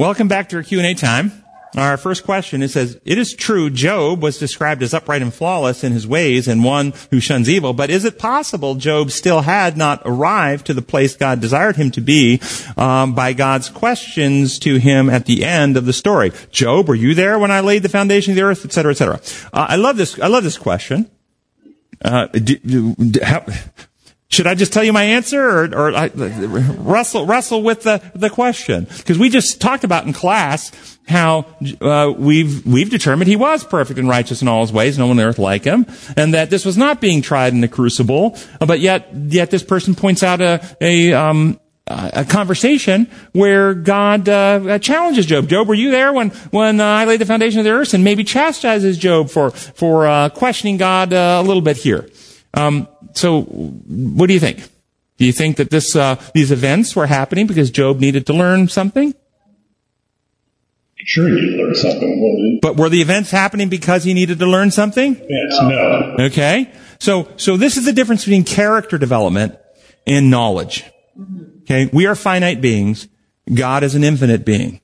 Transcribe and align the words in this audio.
Welcome 0.00 0.28
back 0.28 0.48
to 0.48 0.56
our 0.56 0.62
Q&A 0.62 0.94
time. 0.94 1.44
Our 1.76 1.98
first 1.98 2.24
question, 2.24 2.62
it 2.62 2.70
says, 2.70 2.98
It 3.04 3.18
is 3.18 3.34
true 3.34 3.68
Job 3.68 4.22
was 4.22 4.38
described 4.38 4.82
as 4.82 4.94
upright 4.94 5.20
and 5.20 5.32
flawless 5.32 5.84
in 5.84 5.92
his 5.92 6.06
ways 6.06 6.48
and 6.48 6.64
one 6.64 6.94
who 7.10 7.20
shuns 7.20 7.50
evil, 7.50 7.74
but 7.74 7.90
is 7.90 8.06
it 8.06 8.18
possible 8.18 8.76
Job 8.76 9.10
still 9.10 9.42
had 9.42 9.76
not 9.76 10.00
arrived 10.06 10.64
to 10.68 10.72
the 10.72 10.80
place 10.80 11.16
God 11.16 11.42
desired 11.42 11.76
him 11.76 11.90
to 11.90 12.00
be 12.00 12.40
um, 12.78 13.14
by 13.14 13.34
God's 13.34 13.68
questions 13.68 14.58
to 14.60 14.76
him 14.78 15.10
at 15.10 15.26
the 15.26 15.44
end 15.44 15.76
of 15.76 15.84
the 15.84 15.92
story? 15.92 16.32
Job, 16.50 16.88
were 16.88 16.94
you 16.94 17.14
there 17.14 17.38
when 17.38 17.50
I 17.50 17.60
laid 17.60 17.82
the 17.82 17.90
foundation 17.90 18.30
of 18.30 18.36
the 18.36 18.42
earth, 18.44 18.64
etc., 18.64 18.92
etc.? 18.92 19.20
Uh, 19.52 19.66
I 19.68 19.76
love 19.76 19.98
this. 19.98 20.18
I 20.18 20.28
love 20.28 20.44
this 20.44 20.56
question. 20.56 21.10
Uh, 22.02 22.24
do, 22.28 22.56
do, 22.56 23.20
how, 23.22 23.44
should 24.30 24.46
I 24.46 24.54
just 24.54 24.72
tell 24.72 24.84
you 24.84 24.92
my 24.92 25.02
answer, 25.02 25.42
or, 25.42 25.64
or 25.74 25.94
I, 25.94 26.06
wrestle 26.14 27.26
wrestle 27.26 27.62
with 27.64 27.82
the 27.82 28.00
the 28.14 28.30
question? 28.30 28.84
Because 28.84 29.18
we 29.18 29.28
just 29.28 29.60
talked 29.60 29.82
about 29.82 30.06
in 30.06 30.12
class 30.12 30.70
how 31.08 31.46
uh, 31.80 32.12
we've 32.16 32.64
we've 32.64 32.90
determined 32.90 33.28
he 33.28 33.34
was 33.34 33.64
perfect 33.64 33.98
and 33.98 34.08
righteous 34.08 34.40
in 34.40 34.46
all 34.46 34.60
his 34.60 34.72
ways, 34.72 34.96
no 34.98 35.08
one 35.08 35.18
on 35.18 35.26
earth 35.26 35.40
like 35.40 35.64
him, 35.64 35.84
and 36.16 36.32
that 36.34 36.48
this 36.48 36.64
was 36.64 36.78
not 36.78 37.00
being 37.00 37.22
tried 37.22 37.52
in 37.52 37.60
the 37.60 37.66
crucible. 37.66 38.36
But 38.60 38.78
yet, 38.78 39.08
yet 39.12 39.50
this 39.50 39.64
person 39.64 39.96
points 39.96 40.22
out 40.22 40.40
a 40.40 40.60
a 40.80 41.12
um, 41.12 41.58
a 41.88 42.24
conversation 42.24 43.10
where 43.32 43.74
God 43.74 44.28
uh, 44.28 44.78
challenges 44.78 45.26
Job. 45.26 45.48
Job, 45.48 45.66
were 45.66 45.74
you 45.74 45.90
there 45.90 46.12
when 46.12 46.30
when 46.50 46.80
uh, 46.80 46.84
I 46.84 47.04
laid 47.04 47.20
the 47.20 47.26
foundation 47.26 47.58
of 47.58 47.64
the 47.64 47.72
earth? 47.72 47.94
And 47.94 48.04
maybe 48.04 48.22
chastises 48.22 48.96
Job 48.96 49.28
for 49.28 49.50
for 49.50 50.06
uh, 50.06 50.28
questioning 50.28 50.76
God 50.76 51.12
uh, 51.12 51.40
a 51.42 51.42
little 51.42 51.62
bit 51.62 51.78
here. 51.78 52.08
Um, 52.54 52.88
so, 53.14 53.42
what 53.42 54.26
do 54.26 54.34
you 54.34 54.40
think? 54.40 54.68
Do 55.18 55.26
you 55.26 55.32
think 55.32 55.56
that 55.58 55.70
this 55.70 55.94
uh, 55.94 56.16
these 56.34 56.50
events 56.50 56.96
were 56.96 57.06
happening 57.06 57.46
because 57.46 57.70
Job 57.70 58.00
needed 58.00 58.26
to 58.26 58.32
learn 58.32 58.68
something? 58.68 59.14
Sure, 61.04 61.28
he 61.28 61.34
needed 61.34 61.56
to 61.56 61.62
learn 61.64 61.74
something. 61.74 62.58
But 62.62 62.76
were 62.76 62.88
the 62.88 63.00
events 63.00 63.30
happening 63.30 63.68
because 63.68 64.04
he 64.04 64.14
needed 64.14 64.38
to 64.38 64.46
learn 64.46 64.70
something? 64.70 65.14
Yes, 65.14 65.58
no. 65.60 66.16
Okay. 66.20 66.70
So, 66.98 67.28
so 67.36 67.56
this 67.56 67.76
is 67.76 67.86
the 67.86 67.92
difference 67.92 68.24
between 68.24 68.44
character 68.44 68.98
development 68.98 69.56
and 70.06 70.30
knowledge. 70.30 70.84
Okay. 71.62 71.88
We 71.92 72.06
are 72.06 72.14
finite 72.14 72.60
beings. 72.60 73.08
God 73.52 73.82
is 73.82 73.94
an 73.94 74.04
infinite 74.04 74.44
being. 74.44 74.80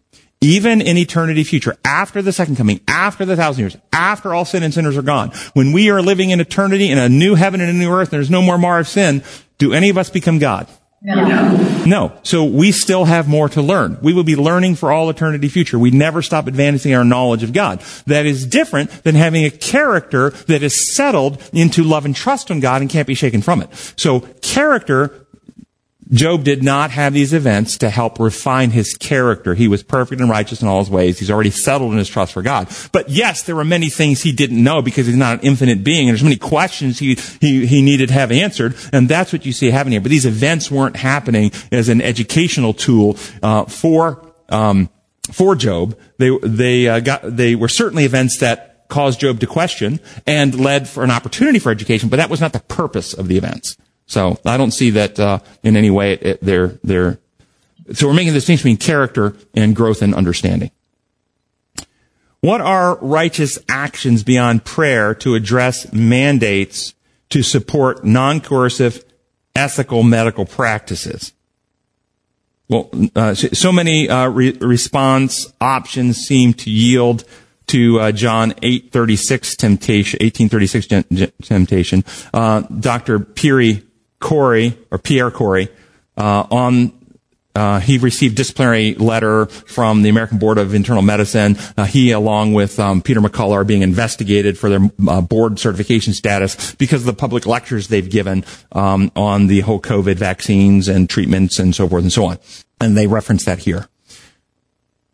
Even 0.47 0.81
in 0.81 0.97
eternity 0.97 1.43
future, 1.43 1.77
after 1.85 2.23
the 2.23 2.33
second 2.33 2.55
coming, 2.55 2.81
after 2.87 3.25
the 3.25 3.35
thousand 3.35 3.63
years, 3.63 3.77
after 3.93 4.33
all 4.33 4.45
sin 4.45 4.63
and 4.63 4.73
sinners 4.73 4.97
are 4.97 5.03
gone, 5.03 5.33
when 5.55 5.73
we 5.73 5.91
are 5.91 6.01
living 6.01 6.31
in 6.31 6.39
eternity 6.39 6.89
in 6.89 6.99
a 6.99 7.09
new 7.09 7.35
heaven 7.35 7.61
and 7.61 7.69
a 7.69 7.73
new 7.73 7.91
earth, 7.91 8.13
and 8.13 8.19
there's 8.21 8.31
no 8.31 8.41
more 8.41 8.57
mar 8.57 8.79
of 8.79 8.87
sin, 8.87 9.25
do 9.59 9.73
any 9.73 9.89
of 9.89 9.99
us 9.99 10.09
become 10.09 10.39
God? 10.39 10.69
No. 11.03 11.85
No. 11.85 12.19
So 12.23 12.45
we 12.45 12.71
still 12.71 13.05
have 13.07 13.29
more 13.29 13.49
to 13.51 13.61
learn. 13.61 13.99
We 14.03 14.15
will 14.15 14.25
be 14.25 14.37
learning 14.37 14.77
for 14.77 14.93
all 14.93 15.11
eternity 15.11 15.49
future. 15.49 15.81
We 15.81 15.91
never 15.91 16.23
stop 16.23 16.47
advancing 16.47 16.95
our 16.95 17.05
knowledge 17.05 17.43
of 17.43 17.53
God. 17.53 17.81
That 18.07 18.25
is 18.25 18.47
different 18.47 18.91
than 19.03 19.17
having 19.17 19.45
a 19.45 19.51
character 19.51 20.31
that 20.31 20.63
is 20.63 20.95
settled 20.95 21.43
into 21.53 21.83
love 21.83 22.05
and 22.05 22.15
trust 22.15 22.53
in 22.53 22.61
God 22.61 22.83
and 22.83 22.91
can't 22.91 23.07
be 23.07 23.15
shaken 23.15 23.43
from 23.43 23.63
it. 23.63 23.69
So 23.97 24.21
character 24.43 25.26
Job 26.11 26.45
did 26.45 26.63
not 26.63 26.93
have 26.93 27.13
these 27.13 27.33
events 27.33 27.79
to 27.79 27.91
help 27.91 28.21
refine 28.21 28.71
his 28.71 28.95
character. 28.95 29.55
He 29.55 29.67
was 29.67 29.83
perfect 29.83 30.21
and 30.21 30.31
righteous 30.31 30.63
in 30.63 30.69
all 30.69 30.79
his 30.79 30.89
ways. 30.89 31.19
He's 31.19 31.31
already 31.31 31.51
settled 31.51 31.93
in 31.93 31.99
his 31.99 32.09
trust 32.09 32.33
for 32.33 32.43
God. 32.43 32.69
But 32.93 33.09
yes, 33.09 33.43
there 33.43 33.57
were 33.57 33.65
many 33.65 33.91
things 33.91 34.23
he 34.23 34.33
didn't 34.33 34.63
know 34.63 34.83
because 34.83 35.07
he's 35.07 35.17
not 35.17 35.41
an 35.41 35.47
infinite 35.47 35.83
being, 35.83 36.09
and 36.09 36.15
there's 36.15 36.23
many 36.23 36.37
questions 36.37 37.01
he, 37.01 37.17
he, 37.41 37.67
he 37.67 37.83
needed 37.83 38.09
to 38.09 38.15
have 38.15 38.31
answered, 38.31 38.77
and 38.93 39.09
that's 39.09 39.33
what 39.33 39.45
you 39.45 39.53
see 39.53 39.71
happening 39.71 39.93
here. 39.93 40.01
But 40.01 40.11
these 40.11 40.27
events 40.27 40.71
weren't 40.71 40.97
happening 40.97 41.51
as 41.73 41.89
an 41.89 42.01
educational 42.01 42.73
tool 42.73 43.17
uh, 43.43 43.65
for 43.65 44.33
um, 44.49 44.89
for 45.33 45.57
Job. 45.57 45.99
They 46.19 46.31
they 46.43 46.89
uh, 46.89 47.01
got 47.01 47.37
they 47.37 47.57
were 47.57 47.69
certainly 47.69 48.05
events 48.05 48.39
that 48.39 48.87
caused 48.89 49.19
Job 49.19 49.41
to 49.41 49.47
question 49.47 49.99
and 50.25 50.59
led 50.59 50.89
for 50.89 51.03
an 51.03 51.11
opportunity 51.11 51.59
for 51.59 51.73
education, 51.73 52.09
but 52.09 52.19
that 52.19 52.31
was 52.31 52.41
not 52.41 52.53
the 52.53 52.61
purpose 52.61 53.13
of 53.13 53.27
the 53.27 53.37
events. 53.37 53.77
So 54.07 54.39
I 54.45 54.57
don't 54.57 54.71
see 54.71 54.91
that 54.91 55.19
uh, 55.19 55.41
in 55.63 55.77
any 55.77 55.91
way. 55.91 56.13
It, 56.13 56.23
it, 56.23 56.41
they're 56.41 56.79
they're 56.83 57.19
so 57.93 58.09
we're 58.09 58.15
making 58.15 58.33
the 58.33 58.39
distinction 58.39 58.71
between 58.71 58.77
character 58.79 59.37
and 59.55 59.75
growth 59.75 60.03
and 60.03 60.15
understanding. 60.15 60.71
What 62.41 62.61
are 62.61 62.97
righteous 62.97 63.59
actions 63.69 64.23
beyond 64.23 64.65
prayer 64.65 65.15
to 65.17 65.35
address 65.35 65.93
mandates 65.93 66.95
to 67.31 67.43
support 67.43 68.05
non-coercive 68.05 69.05
ethical 69.55 70.03
medical 70.03 70.45
practices? 70.45 71.33
Well, 72.69 72.91
uh, 73.15 73.35
so 73.35 73.73
many 73.73 74.09
uh, 74.09 74.29
re- 74.29 74.57
response 74.61 75.53
options 75.61 76.19
seem 76.19 76.53
to 76.55 76.71
yield 76.71 77.25
to 77.69 78.01
uh, 78.01 78.13
John 78.13 78.53
836 78.63 79.57
temptation, 79.57 80.19
1836 80.21 81.39
temptation. 81.43 82.05
Uh, 82.33 82.61
Dr. 82.61 83.21
Peary 83.21 83.86
Kory, 84.21 84.77
or 84.91 84.99
Pierre 84.99 85.31
Kory, 85.31 85.69
uh, 86.17 86.47
on 86.51 86.93
uh, 87.57 87.81
he 87.81 87.97
received 87.97 88.37
disciplinary 88.37 88.95
letter 88.97 89.47
from 89.47 90.03
the 90.03 90.11
American 90.11 90.37
Board 90.37 90.59
of 90.59 90.75
Internal 90.75 91.01
Medicine. 91.01 91.57
Uh, 91.77 91.85
he, 91.85 92.11
along 92.11 92.53
with 92.53 92.79
um, 92.79 93.01
Peter 93.01 93.21
McCullough, 93.21 93.53
are 93.53 93.65
being 93.65 93.81
investigated 93.81 94.59
for 94.59 94.69
their 94.69 94.91
uh, 95.09 95.23
board 95.23 95.59
certification 95.59 96.13
status 96.13 96.75
because 96.75 97.01
of 97.01 97.07
the 97.07 97.15
public 97.15 97.47
lectures 97.47 97.89
they've 97.89 98.11
given 98.11 98.45
um, 98.73 99.11
on 99.17 99.47
the 99.47 99.61
whole 99.61 99.81
COVID 99.81 100.17
vaccines 100.17 100.87
and 100.87 101.09
treatments 101.09 101.59
and 101.59 101.75
so 101.75 101.89
forth 101.89 102.03
and 102.03 102.13
so 102.13 102.27
on. 102.27 102.39
And 102.79 102.95
they 102.95 103.07
reference 103.07 103.47
that 103.47 103.61
here. 103.61 103.89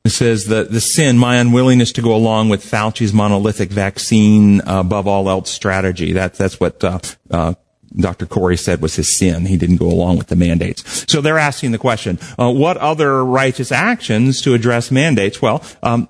It 0.05 0.11
says 0.11 0.47
the 0.47 0.65
the 0.65 0.81
sin, 0.81 1.17
my 1.17 1.37
unwillingness 1.37 1.93
to 1.93 2.03
go 2.03 2.13
along 2.13 2.49
with 2.49 2.65
Fauci's 2.65 3.13
monolithic 3.13 3.71
vaccine 3.71 4.61
above 4.67 5.07
all 5.07 5.31
else 5.31 5.49
strategy. 5.49 6.13
That, 6.13 6.35
that's 6.35 6.59
what 6.59 6.83
uh, 6.83 6.99
uh, 7.31 7.55
Dr. 7.97 8.27
Kory 8.27 8.57
said 8.57 8.81
was 8.81 8.97
his 8.97 9.11
sin. 9.11 9.47
He 9.47 9.57
didn't 9.57 9.77
go 9.77 9.87
along 9.87 10.19
with 10.19 10.29
the 10.29 10.37
mandates. 10.37 11.05
So 11.11 11.21
they're 11.21 11.39
asking 11.39 11.73
the 11.73 11.79
question, 11.79 12.19
uh, 12.39 12.51
what 12.51 12.77
other 12.77 13.25
righteous 13.25 13.73
actions 13.73 14.41
to 14.43 14.55
address 14.55 14.91
mandates? 14.91 15.43
Well, 15.43 15.63
um, 15.83 16.09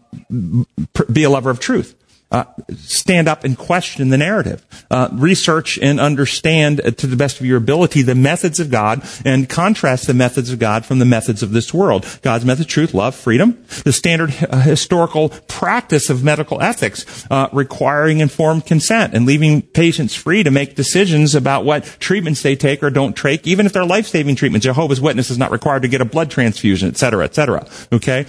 be 1.13 1.25
a 1.25 1.31
lover 1.31 1.51
of 1.51 1.61
truth. 1.61 1.97
Uh, 2.33 2.45
stand 2.79 3.29
up 3.29 3.45
and 3.45 3.59
question 3.59 4.09
the 4.09 4.17
narrative. 4.17 4.65
Uh, 4.91 5.07
research 5.13 5.79
and 5.83 6.01
understand 6.01 6.81
uh, 6.81 6.91
to 6.91 7.07
the 7.07 7.15
best 7.15 7.39
of 7.41 7.47
your 7.47 7.59
ability 7.59 8.01
the 8.01 8.15
methods 8.15 8.59
of 8.59 8.71
God 8.71 9.03
and 9.23 9.51
contrast 9.51 10.07
the 10.07 10.15
methods 10.15 10.51
of 10.51 10.59
God 10.59 10.87
from 10.87 10.99
the 10.99 11.05
methods 11.05 11.43
of 11.43 11.53
this 11.53 11.75
world. 11.75 12.07
God's 12.23 12.47
method, 12.47 12.69
truth, 12.69 12.95
love, 12.95 13.15
freedom, 13.15 13.63
the 13.85 13.93
standard 13.93 14.35
uh, 14.49 14.63
historical 14.63 15.29
practice 15.47 16.09
of 16.09 16.25
medical 16.25 16.63
ethics, 16.63 17.27
uh, 17.31 17.51
requiring 17.53 18.21
informed 18.21 18.65
consent 18.65 19.13
and 19.13 19.27
leaving 19.27 19.61
patients 19.61 20.15
free 20.15 20.43
to 20.43 20.51
make 20.51 20.75
decisions 20.75 21.35
about 21.35 21.67
what 21.67 21.85
treatments 22.01 22.43
they 22.43 22.57
take 22.57 22.83
or 22.83 22.89
don't 22.89 23.15
take, 23.15 23.47
even 23.47 23.67
if 23.67 23.75
they're 23.75 23.85
life-saving 23.85 24.37
treatments. 24.37 24.65
Jehovah's 24.65 25.03
Witness 25.03 25.29
is 25.29 25.37
not 25.37 25.51
required 25.51 25.83
to 25.83 25.89
get 25.89 26.01
a 26.01 26.07
blood 26.07 26.31
transfusion, 26.31 26.89
et 26.89 26.97
cetera, 26.97 27.25
et 27.25 27.35
cetera. 27.35 27.69
Okay? 27.93 28.25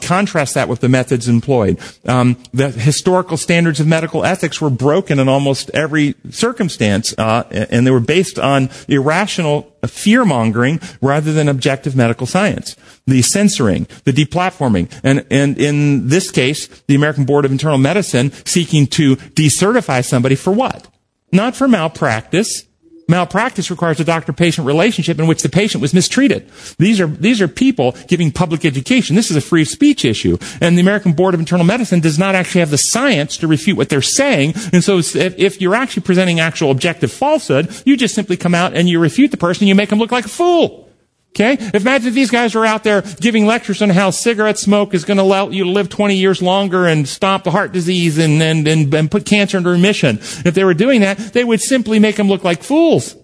contrast 0.00 0.54
that 0.54 0.68
with 0.68 0.78
the 0.78 0.88
methods 0.88 1.26
employed. 1.26 1.78
Um, 2.06 2.36
the 2.54 2.70
historical 2.70 3.36
standards 3.48 3.80
of 3.80 3.86
medical 3.86 4.26
ethics 4.26 4.60
were 4.60 4.68
broken 4.68 5.18
in 5.18 5.26
almost 5.26 5.70
every 5.70 6.14
circumstance, 6.28 7.14
uh, 7.16 7.44
and 7.50 7.86
they 7.86 7.90
were 7.90 7.98
based 7.98 8.38
on 8.38 8.68
irrational 8.88 9.74
fear 9.86 10.22
mongering 10.26 10.78
rather 11.00 11.32
than 11.32 11.48
objective 11.48 11.96
medical 11.96 12.26
science. 12.26 12.76
The 13.06 13.22
censoring, 13.22 13.86
the 14.04 14.12
deplatforming, 14.12 14.92
and, 15.02 15.24
and 15.30 15.56
in 15.56 16.08
this 16.08 16.30
case, 16.30 16.66
the 16.88 16.94
American 16.94 17.24
Board 17.24 17.46
of 17.46 17.50
Internal 17.50 17.78
Medicine 17.78 18.32
seeking 18.44 18.86
to 18.88 19.16
decertify 19.16 20.04
somebody 20.04 20.34
for 20.34 20.52
what? 20.52 20.86
Not 21.32 21.56
for 21.56 21.66
malpractice, 21.68 22.67
Malpractice 23.08 23.70
requires 23.70 23.98
a 23.98 24.04
doctor-patient 24.04 24.66
relationship 24.66 25.18
in 25.18 25.26
which 25.26 25.42
the 25.42 25.48
patient 25.48 25.80
was 25.80 25.94
mistreated. 25.94 26.48
These 26.78 27.00
are, 27.00 27.06
these 27.06 27.40
are 27.40 27.48
people 27.48 27.96
giving 28.06 28.30
public 28.30 28.64
education. 28.64 29.16
This 29.16 29.30
is 29.30 29.36
a 29.36 29.40
free 29.40 29.64
speech 29.64 30.04
issue. 30.04 30.36
And 30.60 30.76
the 30.76 30.82
American 30.82 31.12
Board 31.12 31.34
of 31.34 31.40
Internal 31.40 31.64
Medicine 31.64 32.00
does 32.00 32.18
not 32.18 32.34
actually 32.34 32.60
have 32.60 32.70
the 32.70 32.78
science 32.78 33.36
to 33.38 33.46
refute 33.46 33.76
what 33.76 33.88
they're 33.88 34.02
saying. 34.02 34.54
And 34.72 34.84
so 34.84 34.98
if, 34.98 35.16
if 35.16 35.60
you're 35.60 35.74
actually 35.74 36.02
presenting 36.02 36.38
actual 36.38 36.70
objective 36.70 37.10
falsehood, 37.10 37.82
you 37.86 37.96
just 37.96 38.14
simply 38.14 38.36
come 38.36 38.54
out 38.54 38.74
and 38.74 38.88
you 38.88 39.00
refute 39.00 39.30
the 39.30 39.36
person 39.36 39.66
you 39.66 39.74
make 39.74 39.88
them 39.88 39.98
look 39.98 40.12
like 40.12 40.26
a 40.26 40.28
fool. 40.28 40.87
Okay? 41.30 41.56
Imagine 41.74 42.08
if 42.08 42.14
these 42.14 42.30
guys 42.30 42.54
were 42.54 42.66
out 42.66 42.84
there 42.84 43.02
giving 43.20 43.46
lectures 43.46 43.80
on 43.80 43.90
how 43.90 44.10
cigarette 44.10 44.58
smoke 44.58 44.92
is 44.94 45.04
going 45.04 45.18
to 45.18 45.22
allow 45.22 45.48
you 45.48 45.64
to 45.64 45.70
live 45.70 45.88
20 45.88 46.16
years 46.16 46.42
longer 46.42 46.86
and 46.86 47.08
stop 47.08 47.44
the 47.44 47.50
heart 47.50 47.72
disease 47.72 48.18
and, 48.18 48.42
and, 48.42 48.66
and, 48.66 48.92
and 48.92 49.10
put 49.10 49.24
cancer 49.24 49.58
into 49.58 49.70
remission. 49.70 50.18
If 50.18 50.54
they 50.54 50.64
were 50.64 50.74
doing 50.74 51.02
that, 51.02 51.18
they 51.18 51.44
would 51.44 51.60
simply 51.60 51.98
make 51.98 52.16
them 52.16 52.28
look 52.28 52.44
like 52.44 52.62
fools. 52.62 53.14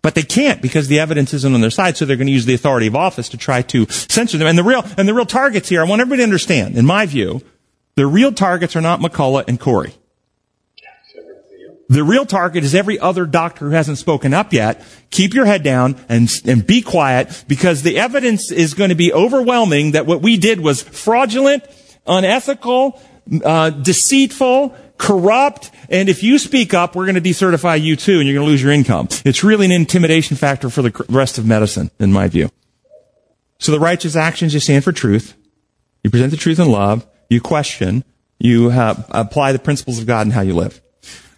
But 0.00 0.14
they 0.14 0.22
can't 0.22 0.60
because 0.60 0.88
the 0.88 1.00
evidence 1.00 1.32
isn't 1.32 1.54
on 1.54 1.60
their 1.62 1.70
side, 1.70 1.96
so 1.96 2.04
they're 2.04 2.16
going 2.16 2.26
to 2.26 2.32
use 2.32 2.44
the 2.44 2.54
authority 2.54 2.86
of 2.86 2.94
office 2.94 3.30
to 3.30 3.38
try 3.38 3.62
to 3.62 3.86
censor 3.86 4.36
them. 4.36 4.46
And 4.46 4.58
the 4.58 4.62
real, 4.62 4.84
and 4.98 5.08
the 5.08 5.14
real 5.14 5.24
targets 5.24 5.70
here, 5.70 5.80
I 5.80 5.84
want 5.84 6.00
everybody 6.00 6.20
to 6.20 6.24
understand, 6.24 6.76
in 6.76 6.84
my 6.84 7.06
view, 7.06 7.40
the 7.96 8.06
real 8.06 8.32
targets 8.32 8.76
are 8.76 8.82
not 8.82 9.00
McCullough 9.00 9.44
and 9.48 9.58
Kory. 9.58 9.94
The 11.88 12.02
real 12.02 12.24
target 12.24 12.64
is 12.64 12.74
every 12.74 12.98
other 12.98 13.26
doctor 13.26 13.66
who 13.66 13.72
hasn't 13.72 13.98
spoken 13.98 14.32
up 14.32 14.52
yet. 14.52 14.82
Keep 15.10 15.34
your 15.34 15.44
head 15.44 15.62
down 15.62 15.96
and, 16.08 16.30
and 16.46 16.66
be 16.66 16.80
quiet 16.80 17.44
because 17.46 17.82
the 17.82 17.98
evidence 17.98 18.50
is 18.50 18.74
going 18.74 18.88
to 18.88 18.96
be 18.96 19.12
overwhelming 19.12 19.92
that 19.92 20.06
what 20.06 20.22
we 20.22 20.36
did 20.38 20.60
was 20.60 20.82
fraudulent, 20.82 21.62
unethical, 22.06 23.00
uh, 23.44 23.70
deceitful, 23.70 24.74
corrupt, 24.96 25.70
and 25.88 26.08
if 26.08 26.22
you 26.22 26.38
speak 26.38 26.72
up, 26.72 26.94
we're 26.94 27.04
going 27.04 27.14
to 27.16 27.20
decertify 27.20 27.80
you 27.80 27.96
too, 27.96 28.18
and 28.18 28.26
you're 28.26 28.34
going 28.34 28.46
to 28.46 28.50
lose 28.50 28.62
your 28.62 28.72
income. 28.72 29.08
It's 29.24 29.44
really 29.44 29.66
an 29.66 29.72
intimidation 29.72 30.36
factor 30.36 30.70
for 30.70 30.82
the 30.82 31.04
rest 31.08 31.38
of 31.38 31.46
medicine, 31.46 31.90
in 31.98 32.12
my 32.12 32.28
view. 32.28 32.50
So 33.58 33.72
the 33.72 33.80
righteous 33.80 34.16
actions, 34.16 34.54
you 34.54 34.60
stand 34.60 34.84
for 34.84 34.92
truth. 34.92 35.36
You 36.02 36.10
present 36.10 36.30
the 36.30 36.36
truth 36.36 36.58
in 36.58 36.70
love. 36.70 37.06
You 37.28 37.40
question. 37.40 38.04
You 38.38 38.70
have, 38.70 39.06
apply 39.10 39.52
the 39.52 39.58
principles 39.58 39.98
of 39.98 40.06
God 40.06 40.26
in 40.26 40.32
how 40.32 40.42
you 40.42 40.54
live. 40.54 40.80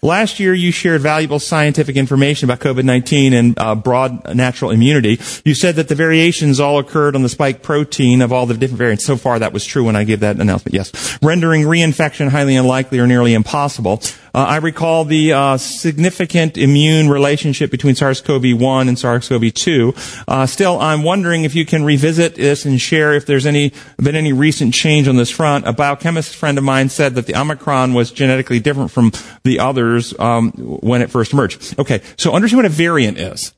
Last 0.02 0.38
year, 0.38 0.54
you 0.54 0.72
shared 0.72 1.00
valuable 1.00 1.38
scientific 1.38 1.96
information 1.96 2.48
about 2.48 2.60
COVID-19 2.60 3.32
and 3.32 3.58
uh, 3.58 3.74
broad 3.74 4.34
natural 4.34 4.70
immunity. 4.70 5.18
You 5.44 5.54
said 5.54 5.76
that 5.76 5.88
the 5.88 5.94
variations 5.94 6.60
all 6.60 6.78
occurred 6.78 7.16
on 7.16 7.22
the 7.22 7.28
spike 7.28 7.62
protein 7.62 8.22
of 8.22 8.32
all 8.32 8.46
the 8.46 8.54
different 8.54 8.78
variants. 8.78 9.04
So 9.04 9.16
far, 9.16 9.38
that 9.38 9.52
was 9.52 9.64
true 9.64 9.84
when 9.84 9.96
I 9.96 10.04
gave 10.04 10.20
that 10.20 10.36
announcement. 10.36 10.74
Yes, 10.74 11.18
rendering 11.22 11.62
reinfection 11.62 12.28
highly 12.28 12.56
unlikely 12.56 12.98
or 12.98 13.06
nearly 13.06 13.34
impossible. 13.34 14.00
Uh, 14.36 14.40
I 14.40 14.56
recall 14.58 15.06
the 15.06 15.32
uh, 15.32 15.56
significant 15.56 16.58
immune 16.58 17.08
relationship 17.08 17.70
between 17.70 17.94
SARS-CoV-1 17.94 18.86
and 18.86 18.98
SARS-CoV-2. 18.98 20.24
Uh, 20.28 20.44
still, 20.44 20.78
I'm 20.78 21.02
wondering 21.02 21.44
if 21.44 21.54
you 21.54 21.64
can 21.64 21.82
revisit 21.84 22.34
this 22.34 22.66
and 22.66 22.78
share 22.78 23.14
if 23.14 23.24
there's 23.24 23.46
any 23.46 23.72
been 23.96 24.14
any 24.14 24.34
recent 24.34 24.74
change 24.74 25.08
on 25.08 25.16
this 25.16 25.30
front. 25.30 25.66
A 25.66 25.72
biochemist 25.72 26.36
friend 26.36 26.58
of 26.58 26.64
mine 26.64 26.90
said 26.90 27.14
that 27.14 27.26
the 27.26 27.34
Omicron 27.34 27.94
was 27.94 28.10
genetically 28.10 28.60
different 28.60 28.90
from 28.90 29.10
the 29.42 29.58
others 29.58 30.12
um, 30.18 30.50
when 30.52 31.00
it 31.00 31.08
first 31.08 31.32
emerged. 31.32 31.78
Okay, 31.78 32.02
so 32.18 32.34
understand 32.34 32.58
what 32.58 32.66
a 32.66 32.68
variant 32.68 33.18
is. 33.18 33.54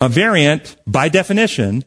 A 0.00 0.08
variant, 0.08 0.76
by 0.86 1.10
definition, 1.10 1.84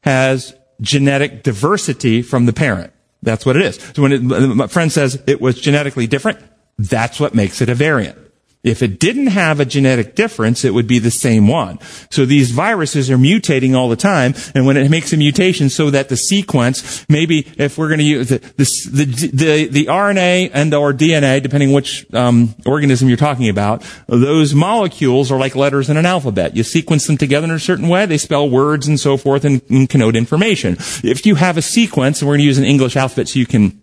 has 0.00 0.52
genetic 0.80 1.44
diversity 1.44 2.22
from 2.22 2.46
the 2.46 2.52
parent. 2.52 2.92
That's 3.22 3.46
what 3.46 3.54
it 3.54 3.62
is. 3.62 3.76
So 3.94 4.02
when 4.02 4.10
it, 4.12 4.20
my 4.22 4.66
friend 4.66 4.90
says 4.90 5.22
it 5.28 5.40
was 5.40 5.60
genetically 5.60 6.08
different, 6.08 6.40
that's 6.78 7.18
what 7.18 7.34
makes 7.34 7.60
it 7.60 7.68
a 7.68 7.74
variant. 7.74 8.18
If 8.66 8.82
it 8.82 8.98
didn't 8.98 9.28
have 9.28 9.60
a 9.60 9.64
genetic 9.64 10.16
difference, 10.16 10.64
it 10.64 10.74
would 10.74 10.88
be 10.88 10.98
the 10.98 11.10
same 11.12 11.46
one. 11.46 11.78
So 12.10 12.26
these 12.26 12.50
viruses 12.50 13.08
are 13.12 13.16
mutating 13.16 13.76
all 13.76 13.88
the 13.88 13.94
time, 13.94 14.34
and 14.56 14.66
when 14.66 14.76
it 14.76 14.90
makes 14.90 15.12
a 15.12 15.16
mutation 15.16 15.70
so 15.70 15.90
that 15.90 16.08
the 16.08 16.16
sequence, 16.16 17.08
maybe 17.08 17.46
if 17.58 17.78
we're 17.78 17.86
going 17.86 18.00
to 18.00 18.04
use 18.04 18.28
the, 18.28 18.38
the, 18.38 19.30
the, 19.32 19.68
the, 19.68 19.86
RNA 19.86 20.50
and 20.52 20.74
or 20.74 20.92
DNA, 20.92 21.40
depending 21.40 21.72
which 21.72 22.12
um, 22.12 22.56
organism 22.66 23.06
you're 23.06 23.16
talking 23.16 23.48
about, 23.48 23.84
those 24.08 24.52
molecules 24.52 25.30
are 25.30 25.38
like 25.38 25.54
letters 25.54 25.88
in 25.88 25.96
an 25.96 26.04
alphabet. 26.04 26.56
You 26.56 26.64
sequence 26.64 27.06
them 27.06 27.16
together 27.16 27.44
in 27.44 27.52
a 27.52 27.60
certain 27.60 27.86
way, 27.86 28.04
they 28.06 28.18
spell 28.18 28.50
words 28.50 28.88
and 28.88 28.98
so 28.98 29.16
forth 29.16 29.44
and, 29.44 29.62
and 29.70 29.88
connote 29.88 30.16
information. 30.16 30.76
If 31.04 31.24
you 31.24 31.36
have 31.36 31.56
a 31.56 31.62
sequence, 31.62 32.20
and 32.20 32.26
we're 32.26 32.34
going 32.34 32.42
to 32.42 32.46
use 32.46 32.58
an 32.58 32.64
English 32.64 32.96
alphabet 32.96 33.28
so 33.28 33.38
you 33.38 33.46
can 33.46 33.80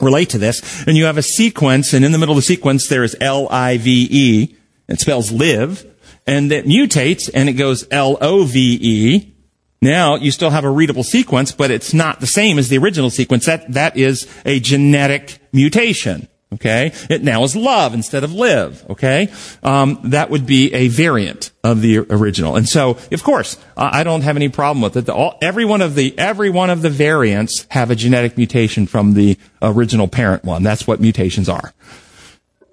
relate 0.00 0.30
to 0.30 0.38
this. 0.38 0.86
And 0.86 0.96
you 0.96 1.04
have 1.04 1.18
a 1.18 1.22
sequence, 1.22 1.92
and 1.92 2.04
in 2.04 2.12
the 2.12 2.18
middle 2.18 2.34
of 2.34 2.36
the 2.36 2.42
sequence 2.42 2.88
there 2.88 3.04
is 3.04 3.16
L-I-V-E. 3.20 4.56
It 4.88 5.00
spells 5.00 5.32
live. 5.32 5.84
And 6.26 6.52
it 6.52 6.66
mutates, 6.66 7.30
and 7.32 7.48
it 7.48 7.54
goes 7.54 7.86
L-O-V-E. 7.90 9.34
Now, 9.80 10.16
you 10.16 10.30
still 10.30 10.50
have 10.50 10.64
a 10.64 10.70
readable 10.70 11.04
sequence, 11.04 11.52
but 11.52 11.70
it's 11.70 11.94
not 11.94 12.20
the 12.20 12.26
same 12.26 12.58
as 12.58 12.68
the 12.68 12.78
original 12.78 13.10
sequence. 13.10 13.46
That, 13.46 13.72
that 13.72 13.96
is 13.96 14.26
a 14.44 14.58
genetic 14.60 15.38
mutation. 15.52 16.28
Okay? 16.54 16.92
It 17.10 17.22
now 17.22 17.44
is 17.44 17.54
love 17.54 17.92
instead 17.92 18.24
of 18.24 18.32
live. 18.32 18.84
Okay? 18.90 19.30
Um, 19.62 20.00
that 20.04 20.30
would 20.30 20.46
be 20.46 20.72
a 20.72 20.88
variant 20.88 21.50
of 21.62 21.82
the 21.82 21.98
original. 21.98 22.56
And 22.56 22.68
so, 22.68 22.98
of 23.12 23.22
course, 23.22 23.58
I 23.76 24.02
don't 24.02 24.22
have 24.22 24.36
any 24.36 24.48
problem 24.48 24.82
with 24.82 24.96
it. 24.96 25.06
The, 25.06 25.14
all, 25.14 25.38
every 25.42 25.64
one 25.64 25.82
of 25.82 25.94
the, 25.94 26.18
every 26.18 26.48
one 26.48 26.70
of 26.70 26.80
the 26.80 26.90
variants 26.90 27.66
have 27.70 27.90
a 27.90 27.94
genetic 27.94 28.36
mutation 28.36 28.86
from 28.86 29.14
the 29.14 29.36
original 29.60 30.08
parent 30.08 30.44
one. 30.44 30.62
That's 30.62 30.86
what 30.86 31.00
mutations 31.00 31.48
are. 31.48 31.74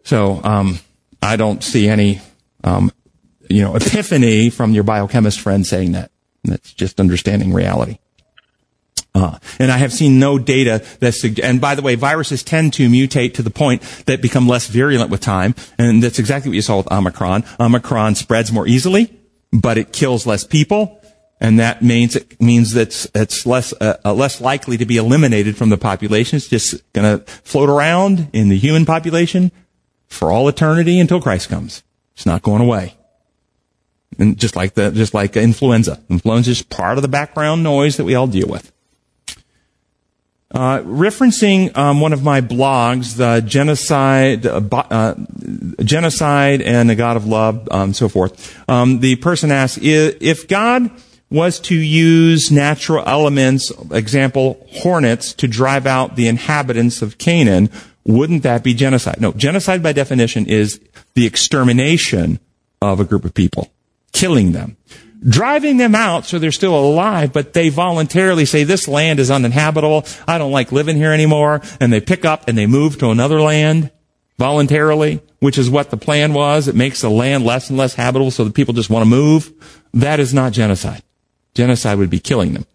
So, 0.03 0.39
um, 0.43 0.79
I 1.21 1.35
don't 1.35 1.63
see 1.63 1.89
any, 1.89 2.21
um, 2.63 2.91
you 3.49 3.61
know, 3.61 3.75
epiphany 3.75 4.49
from 4.49 4.73
your 4.73 4.83
biochemist 4.83 5.41
friend 5.41 5.65
saying 5.65 5.93
that. 5.93 6.11
That's 6.47 6.73
just 6.73 6.99
understanding 6.99 7.53
reality. 7.53 7.97
Uh, 9.15 9.39
and 9.59 9.71
I 9.71 9.77
have 9.77 9.93
seen 9.93 10.19
no 10.19 10.37
data 10.37 10.83
that, 10.99 11.13
sug- 11.13 11.39
and 11.39 11.61
by 11.61 11.73
the 11.75 11.81
way, 11.81 11.95
viruses 11.95 12.43
tend 12.43 12.73
to 12.73 12.89
mutate 12.89 13.33
to 13.35 13.41
the 13.41 13.49
point 13.49 13.81
that 14.07 14.21
become 14.21 14.45
less 14.45 14.67
virulent 14.67 15.09
with 15.09 15.21
time. 15.21 15.55
And 15.77 16.03
that's 16.03 16.19
exactly 16.19 16.49
what 16.49 16.55
you 16.55 16.61
saw 16.61 16.77
with 16.77 16.91
Omicron. 16.91 17.45
Omicron 17.57 18.15
spreads 18.15 18.51
more 18.51 18.67
easily, 18.67 19.17
but 19.53 19.77
it 19.77 19.93
kills 19.93 20.27
less 20.27 20.43
people. 20.43 21.01
And 21.39 21.59
that 21.59 21.81
means 21.81 22.17
it 22.17 22.41
means 22.41 22.73
that 22.73 23.09
it's 23.15 23.45
less 23.45 23.73
uh, 23.79 23.97
uh, 24.03 24.13
less 24.13 24.39
likely 24.41 24.77
to 24.77 24.85
be 24.85 24.97
eliminated 24.97 25.57
from 25.57 25.69
the 25.69 25.77
population. 25.77 26.37
It's 26.37 26.47
just 26.47 26.93
going 26.93 27.19
to 27.19 27.25
float 27.43 27.69
around 27.69 28.29
in 28.33 28.49
the 28.49 28.57
human 28.57 28.85
population 28.85 29.51
for 30.07 30.31
all 30.31 30.47
eternity 30.47 30.99
until 30.99 31.21
Christ 31.21 31.49
comes. 31.49 31.83
It's 32.15 32.25
not 32.25 32.41
going 32.41 32.61
away. 32.61 32.95
And 34.17 34.37
just 34.37 34.55
like 34.55 34.75
the 34.75 34.91
just 34.91 35.13
like 35.13 35.35
influenza, 35.35 36.01
influenza 36.09 36.51
is 36.51 36.61
part 36.61 36.97
of 36.97 37.01
the 37.01 37.09
background 37.09 37.63
noise 37.63 37.97
that 37.97 38.05
we 38.05 38.15
all 38.15 38.27
deal 38.27 38.47
with. 38.47 38.71
Uh, 40.55 40.79
referencing 40.83 41.75
um, 41.75 41.99
one 41.99 42.13
of 42.13 42.23
my 42.23 42.39
blogs, 42.39 43.17
the 43.17 43.41
genocide, 43.41 44.45
uh, 44.45 44.61
uh, 44.71 45.13
genocide 45.83 46.61
and 46.61 46.89
the 46.89 46.95
God 46.95 47.17
of 47.17 47.27
love, 47.27 47.67
um, 47.71 47.93
so 47.93 48.07
forth. 48.07 48.57
Um, 48.69 49.01
the 49.01 49.17
person 49.17 49.51
asks 49.51 49.79
if 49.83 50.47
God 50.47 50.89
was 51.29 51.59
to 51.59 51.75
use 51.75 52.51
natural 52.51 53.03
elements, 53.05 53.69
example 53.91 54.65
hornets, 54.71 55.33
to 55.33 55.47
drive 55.49 55.85
out 55.85 56.15
the 56.15 56.29
inhabitants 56.29 57.01
of 57.01 57.17
Canaan, 57.17 57.69
wouldn't 58.05 58.43
that 58.43 58.63
be 58.63 58.73
genocide? 58.73 59.19
No, 59.19 59.33
genocide 59.33 59.83
by 59.83 59.91
definition 59.91 60.45
is 60.45 60.79
the 61.15 61.25
extermination 61.25 62.39
of 62.81 63.01
a 63.01 63.03
group 63.03 63.25
of 63.25 63.33
people, 63.33 63.73
killing 64.13 64.53
them 64.53 64.77
driving 65.27 65.77
them 65.77 65.95
out 65.95 66.25
so 66.25 66.39
they're 66.39 66.51
still 66.51 66.75
alive, 66.75 67.33
but 67.33 67.53
they 67.53 67.69
voluntarily 67.69 68.45
say, 68.45 68.63
this 68.63 68.87
land 68.87 69.19
is 69.19 69.31
uninhabitable. 69.31 70.05
I 70.27 70.37
don't 70.37 70.51
like 70.51 70.71
living 70.71 70.97
here 70.97 71.11
anymore. 71.11 71.61
And 71.79 71.91
they 71.91 72.01
pick 72.01 72.25
up 72.25 72.47
and 72.47 72.57
they 72.57 72.67
move 72.67 72.97
to 72.99 73.09
another 73.09 73.41
land 73.41 73.91
voluntarily, 74.37 75.21
which 75.39 75.57
is 75.57 75.69
what 75.69 75.89
the 75.89 75.97
plan 75.97 76.33
was. 76.33 76.67
It 76.67 76.75
makes 76.75 77.01
the 77.01 77.09
land 77.09 77.43
less 77.43 77.69
and 77.69 77.77
less 77.77 77.95
habitable 77.95 78.31
so 78.31 78.43
that 78.43 78.53
people 78.53 78.73
just 78.73 78.89
want 78.89 79.03
to 79.03 79.09
move. 79.09 79.51
That 79.93 80.19
is 80.19 80.33
not 80.33 80.53
genocide. 80.53 81.01
Genocide 81.53 81.97
would 81.97 82.09
be 82.09 82.19
killing 82.19 82.53
them. 82.53 82.65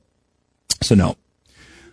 So 0.82 0.94
no. 0.94 1.16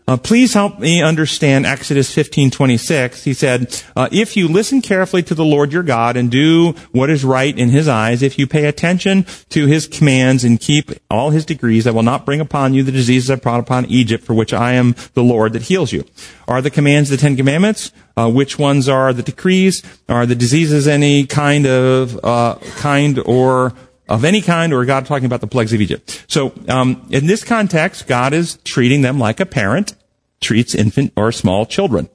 Uh, 0.10 0.16
please 0.16 0.54
help 0.54 0.80
me 0.80 1.02
understand 1.02 1.66
Exodus 1.66 2.16
15:26. 2.16 3.26
He 3.26 3.34
said, 3.34 3.76
uh, 3.94 4.08
"If 4.10 4.38
you 4.38 4.48
listen 4.48 4.82
carefully 4.82 5.22
to 5.24 5.36
the 5.36 5.44
Lord 5.44 5.74
your 5.74 5.84
God 5.84 6.16
and 6.16 6.32
do 6.32 6.76
what 6.94 7.10
is 7.10 7.26
right 7.26 7.58
in 7.58 7.70
His 7.70 7.90
eyes, 7.90 8.22
if 8.22 8.40
you 8.40 8.48
pay 8.48 8.66
attention 8.66 9.26
to 9.50 9.66
His 9.66 9.86
commands 9.86 10.46
and 10.46 10.62
keep 10.62 10.92
all 11.12 11.32
His 11.32 11.44
decrees, 11.44 11.86
I 11.86 11.92
will 11.92 12.04
not 12.04 12.26
bring 12.26 12.40
upon 12.40 12.74
you 12.74 12.84
the 12.84 12.92
diseases 12.92 13.30
I 13.30 13.36
brought 13.36 13.60
upon 13.60 13.86
Egypt, 13.88 14.24
for 14.24 14.34
which 14.34 14.54
I 14.54 14.74
am 14.74 14.96
the 15.14 15.24
Lord 15.24 15.52
that 15.52 15.64
heals 15.64 15.92
you." 15.92 16.06
Are 16.48 16.62
the 16.62 16.70
commands 16.70 17.10
the 17.10 17.18
Ten 17.18 17.36
Commandments? 17.36 17.92
Uh, 18.16 18.30
which 18.30 18.58
ones 18.58 18.88
are 18.88 19.12
the 19.12 19.24
decrees? 19.24 19.84
Are 20.08 20.26
the 20.26 20.36
diseases 20.36 20.88
any 20.88 21.26
kind 21.26 21.68
of 21.68 22.18
uh, 22.24 22.56
kind 22.78 23.20
or 23.26 23.74
of 24.10 24.24
any 24.24 24.42
kind, 24.42 24.74
or 24.74 24.86
God 24.86 25.06
talking 25.06 25.26
about 25.26 25.42
the 25.42 25.48
plagues 25.48 25.74
of 25.74 25.82
Egypt. 25.82 26.24
So, 26.28 26.54
um, 26.70 27.06
in 27.10 27.28
this 27.28 27.44
context, 27.44 28.08
God 28.08 28.34
is 28.34 28.58
treating 28.64 29.02
them 29.02 29.20
like 29.20 29.42
a 29.42 29.46
parent 29.46 29.96
treats 30.42 30.76
infant 30.76 31.14
or 31.16 31.32
small 31.32 31.66
children. 31.66 32.10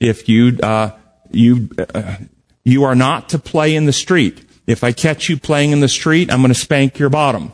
If 0.00 0.28
you 0.28 0.58
uh, 0.62 0.90
you 1.30 1.70
uh, 1.94 2.16
you 2.64 2.84
are 2.84 2.94
not 2.94 3.28
to 3.30 3.38
play 3.38 3.74
in 3.74 3.86
the 3.86 3.92
street. 3.92 4.48
If 4.66 4.84
I 4.84 4.92
catch 4.92 5.28
you 5.28 5.36
playing 5.36 5.72
in 5.72 5.80
the 5.80 5.88
street, 5.88 6.30
I'm 6.30 6.40
going 6.40 6.52
to 6.52 6.58
spank 6.58 6.98
your 6.98 7.10
bottom. 7.10 7.52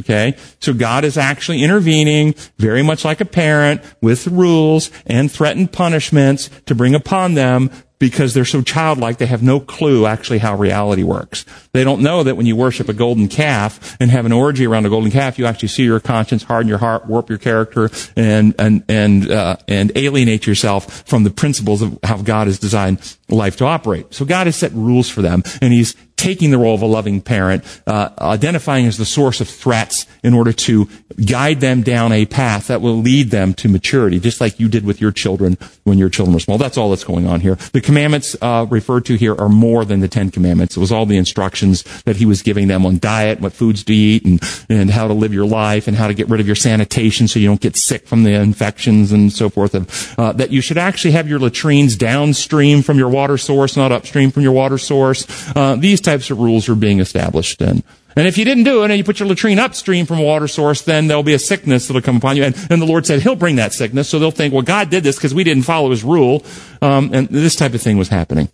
Okay? 0.00 0.36
So 0.60 0.74
God 0.74 1.04
is 1.04 1.16
actually 1.16 1.62
intervening 1.62 2.34
very 2.58 2.82
much 2.82 3.04
like 3.04 3.20
a 3.20 3.24
parent 3.24 3.80
with 4.00 4.26
rules 4.26 4.90
and 5.06 5.30
threatened 5.30 5.72
punishments 5.72 6.50
to 6.66 6.74
bring 6.74 6.94
upon 6.94 7.34
them 7.34 7.70
because 7.98 8.34
they're 8.34 8.44
so 8.44 8.60
childlike, 8.60 9.18
they 9.18 9.26
have 9.26 9.42
no 9.42 9.60
clue 9.60 10.06
actually 10.06 10.38
how 10.38 10.56
reality 10.56 11.02
works. 11.02 11.44
They 11.72 11.84
don't 11.84 12.02
know 12.02 12.22
that 12.22 12.36
when 12.36 12.46
you 12.46 12.56
worship 12.56 12.88
a 12.88 12.92
golden 12.92 13.28
calf 13.28 13.96
and 14.00 14.10
have 14.10 14.26
an 14.26 14.32
orgy 14.32 14.66
around 14.66 14.86
a 14.86 14.90
golden 14.90 15.10
calf, 15.10 15.38
you 15.38 15.46
actually 15.46 15.68
see 15.68 15.84
your 15.84 16.00
conscience, 16.00 16.42
harden 16.42 16.68
your 16.68 16.78
heart, 16.78 17.06
warp 17.06 17.28
your 17.28 17.38
character, 17.38 17.90
and 18.16 18.54
and 18.58 18.84
and 18.88 19.30
uh, 19.30 19.56
and 19.68 19.92
alienate 19.96 20.46
yourself 20.46 21.02
from 21.06 21.24
the 21.24 21.30
principles 21.30 21.82
of 21.82 21.98
how 22.02 22.18
God 22.18 22.46
has 22.46 22.58
designed 22.58 23.16
life 23.28 23.56
to 23.56 23.64
operate. 23.64 24.12
So 24.12 24.24
God 24.24 24.46
has 24.46 24.56
set 24.56 24.72
rules 24.72 25.08
for 25.08 25.22
them, 25.22 25.42
and 25.60 25.72
He's 25.72 25.94
taking 26.16 26.50
the 26.50 26.58
role 26.58 26.74
of 26.74 26.82
a 26.82 26.86
loving 26.86 27.20
parent, 27.20 27.64
uh, 27.86 28.08
identifying 28.18 28.86
as 28.86 28.96
the 28.96 29.04
source 29.04 29.40
of 29.40 29.48
threats 29.48 30.06
in 30.22 30.32
order 30.32 30.52
to 30.52 30.88
guide 31.24 31.60
them 31.60 31.82
down 31.82 32.12
a 32.12 32.24
path 32.24 32.68
that 32.68 32.80
will 32.80 32.96
lead 32.96 33.30
them 33.30 33.52
to 33.52 33.68
maturity, 33.68 34.18
just 34.20 34.40
like 34.40 34.58
you 34.60 34.68
did 34.68 34.84
with 34.84 35.00
your 35.00 35.10
children 35.10 35.58
when 35.82 35.98
your 35.98 36.08
children 36.08 36.32
were 36.32 36.40
small. 36.40 36.56
That's 36.56 36.78
all 36.78 36.90
that's 36.90 37.04
going 37.04 37.26
on 37.26 37.40
here. 37.40 37.56
The 37.72 37.80
commandments 37.80 38.36
uh, 38.40 38.66
referred 38.70 39.04
to 39.06 39.16
here 39.16 39.34
are 39.34 39.48
more 39.48 39.84
than 39.84 40.00
the 40.00 40.08
Ten 40.08 40.30
Commandments. 40.30 40.76
It 40.76 40.80
was 40.80 40.92
all 40.92 41.04
the 41.04 41.16
instructions 41.16 41.82
that 42.04 42.16
He 42.16 42.26
was 42.26 42.42
giving 42.42 42.68
them 42.68 42.86
on 42.86 42.98
diet, 42.98 43.40
what 43.40 43.52
foods 43.52 43.84
to 43.84 43.94
eat, 43.94 44.24
and 44.24 44.42
and 44.68 44.90
how 44.90 45.08
to 45.08 45.14
live 45.14 45.34
your 45.34 45.46
life, 45.46 45.88
and 45.88 45.96
how 45.96 46.06
to 46.06 46.14
get 46.14 46.28
rid 46.28 46.40
of 46.40 46.46
your 46.46 46.56
sanitation 46.56 47.28
so 47.28 47.38
you 47.38 47.48
don't 47.48 47.60
get 47.60 47.76
sick 47.76 48.06
from 48.06 48.22
the 48.22 48.32
infections 48.32 49.12
and 49.12 49.32
so 49.32 49.48
forth. 49.48 49.74
And, 49.74 49.90
uh, 50.16 50.32
that 50.32 50.50
you 50.50 50.60
should 50.60 50.78
actually 50.78 51.12
have 51.12 51.28
your 51.28 51.38
latrines 51.38 51.96
downstream 51.96 52.82
from 52.82 52.98
your 52.98 53.10
water 53.14 53.38
source, 53.38 53.76
not 53.76 53.92
upstream 53.92 54.30
from 54.30 54.42
your 54.42 54.52
water 54.52 54.78
source. 54.78 55.26
Uh, 55.56 55.76
these 55.76 56.00
types 56.00 56.30
of 56.30 56.38
rules 56.38 56.68
are 56.68 56.74
being 56.74 57.00
established. 57.00 57.62
And, 57.62 57.82
and 58.16 58.26
if 58.26 58.36
you 58.36 58.44
didn't 58.44 58.64
do 58.64 58.82
it 58.82 58.90
and 58.90 58.98
you 58.98 59.04
put 59.04 59.20
your 59.20 59.28
latrine 59.28 59.58
upstream 59.58 60.06
from 60.06 60.18
a 60.18 60.22
water 60.22 60.48
source, 60.48 60.82
then 60.82 61.06
there'll 61.06 61.22
be 61.22 61.34
a 61.34 61.38
sickness 61.38 61.86
that'll 61.86 62.02
come 62.02 62.16
upon 62.16 62.36
you. 62.36 62.44
And, 62.44 62.54
and 62.70 62.82
the 62.82 62.86
Lord 62.86 63.06
said 63.06 63.22
He'll 63.22 63.36
bring 63.36 63.56
that 63.56 63.72
sickness. 63.72 64.08
So 64.08 64.18
they'll 64.18 64.30
think, 64.30 64.52
well, 64.52 64.62
God 64.62 64.90
did 64.90 65.04
this 65.04 65.16
because 65.16 65.34
we 65.34 65.44
didn't 65.44 65.64
follow 65.64 65.90
His 65.90 66.04
rule. 66.04 66.44
Um, 66.82 67.10
and 67.12 67.28
this 67.28 67.56
type 67.56 67.74
of 67.74 67.80
thing 67.80 67.96
was 67.96 68.08
happening. 68.08 68.48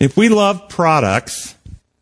If 0.00 0.16
we 0.16 0.28
love 0.28 0.68
products 0.68 1.56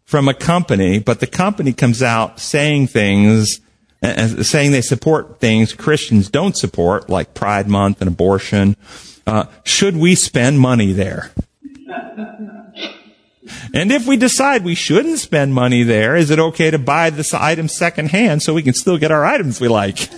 from 0.04 0.28
a 0.28 0.35
company, 0.35 0.99
but 0.99 1.21
the 1.21 1.26
company 1.26 1.73
comes 1.73 2.02
out 2.02 2.38
saying 2.40 2.87
things, 2.87 3.61
uh, 4.02 4.42
saying 4.42 4.71
they 4.73 4.83
support 4.83 5.40
things 5.40 5.73
Christians 5.73 6.30
don't 6.30 6.56
support, 6.56 7.11
like 7.11 7.35
Pride 7.35 7.68
Month 7.68 8.00
and 8.00 8.09
abortion, 8.09 8.76
uh, 9.26 9.47
should 9.64 9.97
we 9.97 10.14
spend 10.14 10.61
money 10.61 10.92
there? 10.92 11.33
And 13.73 13.92
if 13.92 14.06
we 14.06 14.16
decide 14.16 14.64
we 14.64 14.75
shouldn't 14.75 15.18
spend 15.18 15.54
money 15.54 15.83
there, 15.83 16.16
is 16.16 16.30
it 16.30 16.38
okay 16.38 16.71
to 16.71 16.78
buy 16.78 17.11
this 17.11 17.35
item 17.35 17.68
secondhand 17.68 18.42
so 18.42 18.54
we 18.54 18.62
can 18.62 18.75
still 18.75 18.99
get 18.99 19.11
our 19.11 19.25
items 19.25 19.61
we 19.61 19.68
like? 19.68 20.11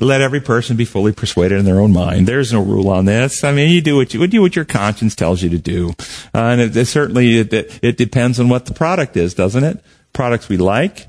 Let 0.00 0.20
every 0.20 0.40
person 0.40 0.76
be 0.76 0.84
fully 0.84 1.12
persuaded 1.12 1.58
in 1.58 1.64
their 1.64 1.80
own 1.80 1.92
mind. 1.92 2.26
There's 2.26 2.52
no 2.52 2.62
rule 2.62 2.88
on 2.88 3.04
this. 3.04 3.44
I 3.44 3.52
mean, 3.52 3.70
you 3.70 3.80
do 3.80 3.96
what 3.96 4.14
you, 4.14 4.26
do 4.26 4.40
what 4.40 4.56
your 4.56 4.64
conscience 4.64 5.14
tells 5.14 5.42
you 5.42 5.50
to 5.50 5.58
do. 5.58 5.90
Uh, 6.34 6.38
and 6.38 6.60
it, 6.60 6.76
it 6.76 6.86
certainly, 6.86 7.38
it, 7.38 7.78
it 7.82 7.96
depends 7.96 8.38
on 8.38 8.48
what 8.48 8.66
the 8.66 8.74
product 8.74 9.16
is, 9.16 9.34
doesn't 9.34 9.64
it? 9.64 9.82
Products 10.12 10.48
we 10.48 10.56
like, 10.56 11.06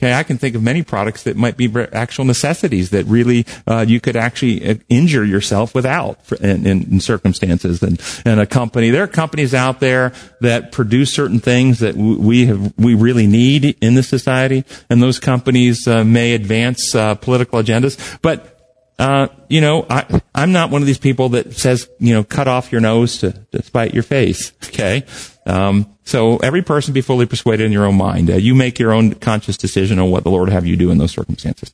Okay, 0.00 0.14
I 0.14 0.22
can 0.22 0.38
think 0.38 0.54
of 0.54 0.62
many 0.62 0.84
products 0.84 1.24
that 1.24 1.36
might 1.36 1.56
be 1.56 1.68
actual 1.92 2.24
necessities 2.24 2.90
that 2.90 3.04
really 3.06 3.44
uh, 3.66 3.84
you 3.86 4.00
could 4.00 4.14
actually 4.14 4.64
uh, 4.64 4.74
injure 4.88 5.24
yourself 5.24 5.74
without 5.74 6.20
in, 6.40 6.64
in, 6.64 6.82
in, 6.84 7.00
circumstances. 7.00 7.82
And, 7.82 8.00
and 8.24 8.38
a 8.38 8.46
company, 8.46 8.90
there 8.90 9.02
are 9.02 9.08
companies 9.08 9.54
out 9.54 9.80
there 9.80 10.12
that 10.40 10.70
produce 10.70 11.12
certain 11.12 11.40
things 11.40 11.80
that 11.80 11.96
we 11.96 12.46
have 12.46 12.74
we 12.78 12.94
really 12.94 13.26
need 13.26 13.76
in 13.80 13.96
the 13.96 14.04
society, 14.04 14.64
and 14.88 15.02
those 15.02 15.18
companies 15.18 15.88
uh, 15.88 16.04
may 16.04 16.34
advance 16.34 16.94
uh, 16.94 17.16
political 17.16 17.60
agendas, 17.60 18.18
but. 18.22 18.54
Uh, 19.00 19.28
you 19.48 19.60
know, 19.60 19.86
I, 19.88 20.20
I'm 20.34 20.50
not 20.50 20.70
one 20.70 20.82
of 20.82 20.86
these 20.86 20.98
people 20.98 21.28
that 21.28 21.52
says, 21.52 21.88
you 22.00 22.14
know, 22.14 22.24
cut 22.24 22.48
off 22.48 22.72
your 22.72 22.80
nose 22.80 23.18
to, 23.18 23.30
to 23.52 23.62
spite 23.62 23.94
your 23.94 24.02
face. 24.02 24.52
Okay. 24.64 25.04
Um, 25.48 25.96
so 26.04 26.36
every 26.38 26.62
person 26.62 26.92
be 26.92 27.00
fully 27.00 27.26
persuaded 27.26 27.64
in 27.64 27.72
your 27.72 27.86
own 27.86 27.96
mind. 27.96 28.30
Uh, 28.30 28.36
you 28.36 28.54
make 28.54 28.78
your 28.78 28.92
own 28.92 29.14
conscious 29.14 29.56
decision 29.56 29.98
on 29.98 30.10
what 30.10 30.22
the 30.22 30.30
Lord 30.30 30.50
have 30.50 30.66
you 30.66 30.76
do 30.76 30.90
in 30.90 30.98
those 30.98 31.10
circumstances. 31.10 31.72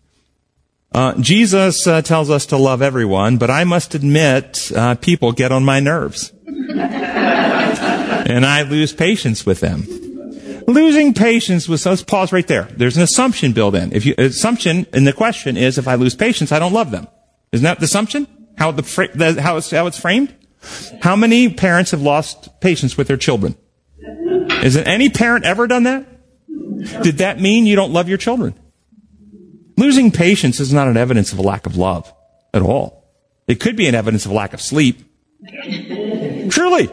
Uh, 0.92 1.14
Jesus 1.20 1.84
uh, 1.88 2.00
tells 2.02 2.30
us 2.30 2.46
to 2.46 2.56
love 2.56 2.80
everyone, 2.80 3.36
but 3.36 3.50
I 3.50 3.64
must 3.64 3.96
admit, 3.96 4.70
uh, 4.76 4.94
people 4.94 5.32
get 5.32 5.50
on 5.50 5.64
my 5.64 5.80
nerves, 5.80 6.32
and 6.46 6.76
I 8.46 8.62
lose 8.62 8.92
patience 8.92 9.44
with 9.44 9.58
them. 9.58 9.88
Losing 10.68 11.12
patience 11.12 11.68
with 11.68 11.84
let's 11.84 12.04
pause 12.04 12.32
right 12.32 12.46
there. 12.46 12.68
There's 12.76 12.96
an 12.96 13.02
assumption 13.02 13.52
built 13.52 13.74
in. 13.74 13.92
If 13.92 14.06
you 14.06 14.14
assumption 14.16 14.86
in 14.94 15.04
the 15.04 15.12
question 15.12 15.56
is 15.56 15.78
if 15.78 15.88
I 15.88 15.96
lose 15.96 16.14
patience, 16.14 16.52
I 16.52 16.60
don't 16.60 16.72
love 16.72 16.92
them. 16.92 17.08
Isn't 17.50 17.64
that 17.64 17.80
the 17.80 17.84
assumption? 17.84 18.28
How 18.56 18.70
the, 18.70 18.82
the 19.14 19.42
how 19.42 19.56
it's 19.56 19.70
how 19.70 19.88
it's 19.88 19.98
framed? 19.98 20.32
How 21.02 21.16
many 21.16 21.52
parents 21.52 21.90
have 21.90 22.00
lost 22.00 22.60
patience 22.60 22.96
with 22.96 23.08
their 23.08 23.16
children? 23.16 23.56
Has 24.62 24.76
any 24.76 25.08
parent 25.10 25.44
ever 25.44 25.66
done 25.66 25.84
that? 25.84 26.06
Did 27.02 27.18
that 27.18 27.40
mean 27.40 27.66
you 27.66 27.76
don't 27.76 27.92
love 27.92 28.08
your 28.08 28.18
children? 28.18 28.54
Losing 29.76 30.10
patience 30.10 30.60
is 30.60 30.72
not 30.72 30.88
an 30.88 30.96
evidence 30.96 31.32
of 31.32 31.38
a 31.38 31.42
lack 31.42 31.66
of 31.66 31.76
love 31.76 32.12
at 32.52 32.62
all. 32.62 33.04
It 33.46 33.60
could 33.60 33.76
be 33.76 33.86
an 33.86 33.94
evidence 33.94 34.24
of 34.24 34.32
lack 34.32 34.54
of 34.54 34.60
sleep. 34.60 35.02
Truly. 36.50 36.88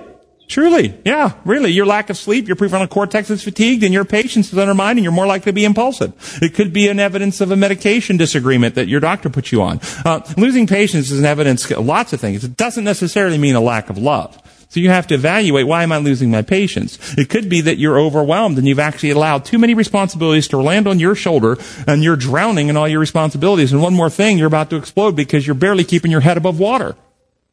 Truly. 0.47 0.99
Yeah, 1.05 1.33
really. 1.45 1.71
Your 1.71 1.85
lack 1.85 2.09
of 2.09 2.17
sleep, 2.17 2.47
your 2.47 2.57
prefrontal 2.57 2.89
cortex 2.89 3.29
is 3.29 3.41
fatigued, 3.41 3.83
and 3.83 3.93
your 3.93 4.03
patience 4.03 4.51
is 4.51 4.59
undermined, 4.59 4.99
and 4.99 5.03
you're 5.03 5.13
more 5.13 5.25
likely 5.25 5.51
to 5.51 5.53
be 5.53 5.63
impulsive. 5.63 6.11
It 6.41 6.53
could 6.53 6.73
be 6.73 6.89
an 6.89 6.99
evidence 6.99 7.39
of 7.39 7.51
a 7.51 7.55
medication 7.55 8.17
disagreement 8.17 8.75
that 8.75 8.89
your 8.89 8.99
doctor 8.99 9.29
put 9.29 9.53
you 9.53 9.61
on. 9.61 9.79
Uh, 10.03 10.19
losing 10.35 10.67
patience 10.67 11.09
is 11.09 11.19
an 11.19 11.25
evidence 11.25 11.71
of 11.71 11.85
lots 11.85 12.11
of 12.11 12.19
things. 12.19 12.43
It 12.43 12.57
doesn't 12.57 12.83
necessarily 12.83 13.37
mean 13.37 13.55
a 13.55 13.61
lack 13.61 13.89
of 13.89 13.97
love. 13.97 14.37
So 14.71 14.79
you 14.79 14.89
have 14.89 15.07
to 15.07 15.15
evaluate 15.15 15.67
why 15.67 15.83
am 15.83 15.91
I 15.91 15.97
losing 15.97 16.31
my 16.31 16.43
patience? 16.43 16.97
It 17.17 17.27
could 17.27 17.49
be 17.49 17.59
that 17.59 17.77
you're 17.77 17.99
overwhelmed 17.99 18.57
and 18.57 18.65
you've 18.65 18.79
actually 18.79 19.09
allowed 19.09 19.43
too 19.43 19.57
many 19.57 19.73
responsibilities 19.73 20.47
to 20.47 20.61
land 20.61 20.87
on 20.87 20.97
your 20.97 21.13
shoulder 21.13 21.57
and 21.87 22.01
you're 22.01 22.15
drowning 22.15 22.69
in 22.69 22.77
all 22.77 22.87
your 22.87 23.01
responsibilities. 23.01 23.73
And 23.73 23.81
one 23.81 23.93
more 23.93 24.09
thing, 24.09 24.37
you're 24.37 24.47
about 24.47 24.69
to 24.69 24.77
explode 24.77 25.13
because 25.13 25.45
you're 25.45 25.55
barely 25.55 25.83
keeping 25.83 26.09
your 26.09 26.21
head 26.21 26.37
above 26.37 26.57
water, 26.57 26.95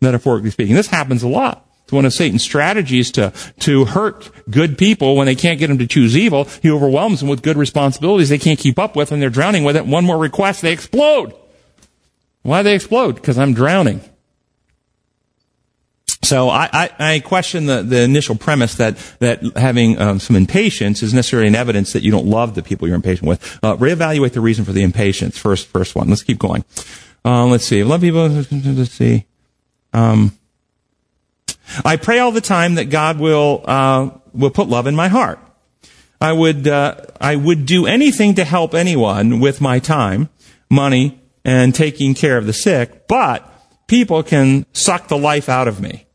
metaphorically 0.01 0.51
speaking. 0.51 0.77
This 0.77 0.87
happens 0.87 1.25
a 1.25 1.29
lot. 1.29 1.69
It's 1.83 1.93
one 1.93 2.05
of 2.05 2.13
Satan's 2.13 2.45
strategies 2.45 3.11
to, 3.13 3.33
to 3.61 3.87
hurt 3.87 4.31
good 4.49 4.79
people 4.79 5.17
when 5.17 5.27
they 5.27 5.35
can't 5.35 5.59
get 5.59 5.67
them 5.67 5.79
to 5.79 5.89
choose 5.89 6.17
evil. 6.17 6.45
He 6.63 6.71
overwhelms 6.71 7.19
them 7.19 7.29
with 7.29 7.43
good 7.43 7.57
responsibilities 7.57 8.29
they 8.29 8.39
can't 8.39 8.61
keep 8.61 8.79
up 8.79 8.95
with 8.95 9.11
and 9.11 9.21
they're 9.21 9.29
drowning 9.29 9.65
with 9.65 9.75
it. 9.75 9.87
One 9.87 10.05
more 10.05 10.19
request, 10.19 10.63
they 10.63 10.73
explode. 10.73 11.35
Why 12.43 12.63
they 12.63 12.77
explode? 12.77 13.17
Because 13.17 13.39
I'm 13.39 13.55
drowning. 13.55 14.03
So 16.23 16.49
I, 16.49 16.69
I, 16.73 16.91
I, 16.99 17.21
question 17.21 17.67
the, 17.67 17.83
the 17.83 18.03
initial 18.03 18.35
premise 18.35 18.75
that, 18.75 18.97
that 19.21 19.41
having 19.57 20.01
um, 20.01 20.19
some 20.19 20.35
impatience 20.35 21.03
is 21.03 21.15
necessarily 21.15 21.47
an 21.47 21.55
evidence 21.55 21.93
that 21.93 22.03
you 22.03 22.11
don't 22.11 22.27
love 22.27 22.57
the 22.57 22.63
people 22.63 22.89
you're 22.89 22.97
impatient 22.97 23.29
with. 23.29 23.59
Uh, 23.63 23.77
reevaluate 23.77 24.33
the 24.33 24.41
reason 24.41 24.65
for 24.65 24.73
the 24.73 24.83
impatience. 24.83 25.39
First, 25.39 25.69
first 25.69 25.95
one. 25.95 26.09
Let's 26.09 26.25
keep 26.25 26.39
going. 26.39 26.65
Uh, 27.25 27.47
let's 27.47 27.65
see. 27.65 27.85
Love 27.85 28.01
people. 28.01 28.29
Let's 28.29 28.91
see. 28.91 29.27
Um, 29.93 30.37
I 31.85 31.97
pray 31.97 32.19
all 32.19 32.33
the 32.33 32.41
time 32.41 32.77
that 32.77 32.87
God 32.87 33.19
will 33.19 33.63
uh, 33.65 34.11
will 34.33 34.51
put 34.51 34.69
love 34.69 34.87
in 34.87 34.97
my 34.97 35.09
heart. 35.09 35.39
I 36.21 36.33
would 36.33 36.67
uh, 36.67 36.97
I 37.21 37.37
would 37.37 37.67
do 37.67 37.87
anything 37.87 38.35
to 38.37 38.45
help 38.45 38.75
anyone 38.75 39.41
with 39.41 39.61
my 39.61 39.79
time, 39.79 40.31
money, 40.71 41.21
and 41.45 41.75
taking 41.75 42.15
care 42.15 42.37
of 42.37 42.47
the 42.47 42.53
sick, 42.53 43.07
but 43.07 43.49
people 43.87 44.23
can 44.23 44.67
suck 44.73 45.09
the 45.09 45.19
life 45.19 45.49
out 45.49 45.69
of 45.69 45.81
me. 45.81 46.07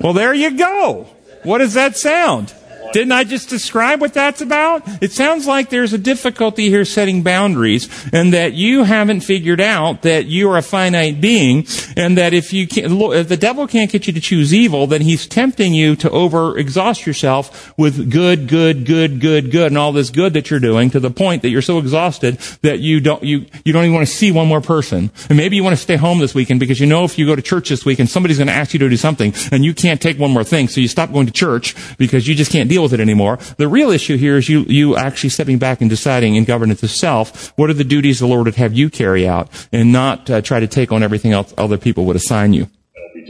Well, 0.00 0.12
there 0.12 0.34
you 0.34 0.56
go. 0.56 1.06
What 1.42 1.58
does 1.58 1.74
that 1.74 1.96
sound? 1.96 2.52
Didn't 2.94 3.10
I 3.10 3.24
just 3.24 3.48
describe 3.48 4.00
what 4.00 4.14
that's 4.14 4.40
about? 4.40 4.84
It 5.02 5.10
sounds 5.10 5.48
like 5.48 5.68
there's 5.68 5.92
a 5.92 5.98
difficulty 5.98 6.68
here 6.68 6.84
setting 6.84 7.24
boundaries 7.24 7.88
and 8.12 8.32
that 8.34 8.52
you 8.52 8.84
haven't 8.84 9.22
figured 9.22 9.60
out 9.60 10.02
that 10.02 10.26
you 10.26 10.48
are 10.52 10.58
a 10.58 10.62
finite 10.62 11.20
being 11.20 11.66
and 11.96 12.16
that 12.18 12.32
if 12.32 12.52
you 12.52 12.68
can, 12.68 13.02
if 13.12 13.26
the 13.26 13.36
devil 13.36 13.66
can't 13.66 13.90
get 13.90 14.06
you 14.06 14.12
to 14.12 14.20
choose 14.20 14.54
evil, 14.54 14.86
then 14.86 15.00
he's 15.00 15.26
tempting 15.26 15.74
you 15.74 15.96
to 15.96 16.10
over 16.10 16.56
exhaust 16.56 17.04
yourself 17.04 17.76
with 17.76 18.12
good, 18.12 18.46
good, 18.46 18.86
good, 18.86 19.20
good, 19.20 19.50
good 19.50 19.66
and 19.66 19.76
all 19.76 19.90
this 19.90 20.10
good 20.10 20.34
that 20.34 20.48
you're 20.48 20.60
doing 20.60 20.88
to 20.90 21.00
the 21.00 21.10
point 21.10 21.42
that 21.42 21.48
you're 21.48 21.62
so 21.62 21.78
exhausted 21.78 22.36
that 22.62 22.78
you 22.78 23.00
don't, 23.00 23.24
you, 23.24 23.44
you 23.64 23.72
don't 23.72 23.82
even 23.82 23.94
want 23.94 24.06
to 24.06 24.14
see 24.14 24.30
one 24.30 24.46
more 24.46 24.60
person. 24.60 25.10
And 25.28 25.36
maybe 25.36 25.56
you 25.56 25.64
want 25.64 25.74
to 25.74 25.82
stay 25.82 25.96
home 25.96 26.20
this 26.20 26.32
weekend 26.32 26.60
because 26.60 26.78
you 26.78 26.86
know 26.86 27.02
if 27.02 27.18
you 27.18 27.26
go 27.26 27.34
to 27.34 27.42
church 27.42 27.70
this 27.70 27.84
weekend, 27.84 28.08
somebody's 28.08 28.38
going 28.38 28.46
to 28.46 28.54
ask 28.54 28.72
you 28.72 28.78
to 28.78 28.88
do 28.88 28.96
something 28.96 29.34
and 29.50 29.64
you 29.64 29.74
can't 29.74 30.00
take 30.00 30.16
one 30.16 30.30
more 30.30 30.44
thing. 30.44 30.68
So 30.68 30.80
you 30.80 30.86
stop 30.86 31.12
going 31.12 31.26
to 31.26 31.32
church 31.32 31.74
because 31.98 32.28
you 32.28 32.36
just 32.36 32.52
can't 32.52 32.70
deal 32.70 32.83
with 32.84 32.94
it 32.94 33.00
anymore. 33.00 33.38
The 33.56 33.68
real 33.68 33.90
issue 33.90 34.16
here 34.16 34.36
is 34.36 34.48
you, 34.48 34.60
you 34.60 34.96
actually 34.96 35.30
stepping 35.30 35.58
back 35.58 35.80
and 35.80 35.90
deciding 35.90 36.36
in 36.36 36.44
governance 36.44 36.82
itself, 36.82 37.52
what 37.56 37.70
are 37.70 37.74
the 37.74 37.84
duties 37.84 38.20
the 38.20 38.26
Lord 38.26 38.46
would 38.46 38.54
have 38.56 38.72
you 38.72 38.90
carry 38.90 39.26
out 39.26 39.48
and 39.72 39.92
not 39.92 40.30
uh, 40.30 40.40
try 40.40 40.60
to 40.60 40.66
take 40.66 40.92
on 40.92 41.02
everything 41.02 41.32
else 41.32 41.52
other 41.58 41.78
people 41.78 42.04
would 42.06 42.16
assign 42.16 42.52
you. 42.52 42.68
That'll 42.94 43.14
be 43.14 43.24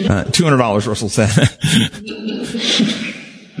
$200. 0.00 0.10
Uh, 0.10 0.24
$200, 0.24 0.86
Russell 0.86 1.08
said. 1.08 1.30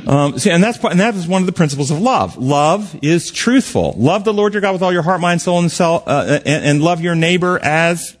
Um, 0.06 0.38
see, 0.38 0.50
and 0.50 0.62
that's 0.62 0.82
and 0.84 1.00
that 1.00 1.16
is 1.16 1.26
one 1.26 1.42
of 1.42 1.46
the 1.46 1.52
principles 1.52 1.90
of 1.90 2.00
love. 2.00 2.38
Love 2.38 2.96
is 3.02 3.32
truthful. 3.32 3.92
Love 3.96 4.22
the 4.22 4.32
Lord 4.32 4.54
your 4.54 4.60
God 4.60 4.72
with 4.72 4.82
all 4.82 4.92
your 4.92 5.02
heart, 5.02 5.20
mind, 5.20 5.42
soul, 5.42 5.58
and 5.58 5.70
soul, 5.70 6.04
uh, 6.06 6.38
and, 6.46 6.64
and 6.64 6.82
love 6.82 7.00
your 7.00 7.16
neighbor 7.16 7.58
as 7.58 8.16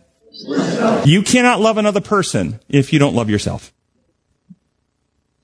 you 1.04 1.22
cannot 1.22 1.60
love 1.60 1.78
another 1.78 2.00
person 2.00 2.58
if 2.68 2.92
you 2.92 2.98
don't 2.98 3.14
love 3.14 3.30
yourself. 3.30 3.72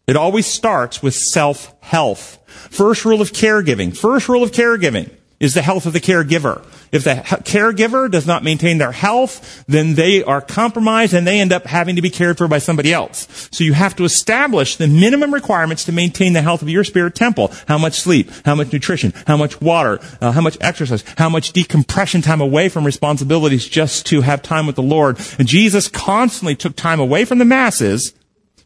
It 0.06 0.16
always 0.16 0.46
starts 0.46 1.02
with 1.02 1.14
self-health. 1.14 2.38
First 2.70 3.04
rule 3.04 3.20
of 3.20 3.32
caregiving. 3.32 3.96
First 3.96 4.28
rule 4.28 4.42
of 4.42 4.52
caregiving 4.52 5.10
is 5.42 5.54
the 5.54 5.62
health 5.62 5.86
of 5.86 5.92
the 5.92 6.00
caregiver. 6.00 6.64
If 6.92 7.04
the 7.04 7.14
caregiver 7.14 8.08
does 8.08 8.26
not 8.26 8.44
maintain 8.44 8.78
their 8.78 8.92
health, 8.92 9.64
then 9.66 9.94
they 9.94 10.22
are 10.22 10.40
compromised 10.40 11.14
and 11.14 11.26
they 11.26 11.40
end 11.40 11.52
up 11.52 11.66
having 11.66 11.96
to 11.96 12.02
be 12.02 12.10
cared 12.10 12.38
for 12.38 12.46
by 12.46 12.58
somebody 12.58 12.92
else. 12.92 13.48
So 13.50 13.64
you 13.64 13.72
have 13.72 13.96
to 13.96 14.04
establish 14.04 14.76
the 14.76 14.86
minimum 14.86 15.34
requirements 15.34 15.84
to 15.86 15.92
maintain 15.92 16.32
the 16.32 16.42
health 16.42 16.62
of 16.62 16.68
your 16.68 16.84
spirit 16.84 17.16
temple. 17.16 17.52
How 17.66 17.76
much 17.76 17.94
sleep, 17.94 18.30
how 18.44 18.54
much 18.54 18.72
nutrition, 18.72 19.12
how 19.26 19.36
much 19.36 19.60
water, 19.60 19.98
uh, 20.20 20.30
how 20.30 20.42
much 20.42 20.58
exercise, 20.60 21.02
how 21.16 21.28
much 21.28 21.52
decompression 21.52 22.22
time 22.22 22.40
away 22.40 22.68
from 22.68 22.84
responsibilities 22.84 23.66
just 23.66 24.06
to 24.06 24.20
have 24.20 24.42
time 24.42 24.66
with 24.66 24.76
the 24.76 24.82
Lord. 24.82 25.18
And 25.38 25.48
Jesus 25.48 25.88
constantly 25.88 26.54
took 26.54 26.76
time 26.76 27.00
away 27.00 27.24
from 27.24 27.38
the 27.38 27.44
masses 27.44 28.12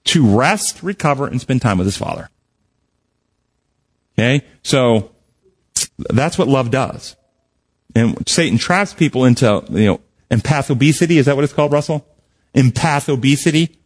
to 0.07 0.37
rest, 0.37 0.83
recover, 0.83 1.27
and 1.27 1.41
spend 1.41 1.63
time 1.63 1.79
with 1.79 1.87
his 1.87 1.97
Father. 1.97 2.29
Okay? 4.19 4.45
So, 4.63 5.13
that's 5.99 6.39
what 6.39 6.49
love 6.49 6.71
does. 6.71 7.17
And 7.95 8.29
Satan 8.29 8.59
traps 8.59 8.95
people 8.95 9.25
into, 9.25 9.65
you 9.71 9.87
know, 9.87 10.01
empath 10.31 10.71
obesity. 10.71 11.19
Is 11.19 11.27
that 11.27 11.37
what 11.37 11.45
it's 11.45 11.53
called, 11.53 11.73
Russell? 11.73 12.07
Empath 12.55 13.09
obesity. 13.09 13.79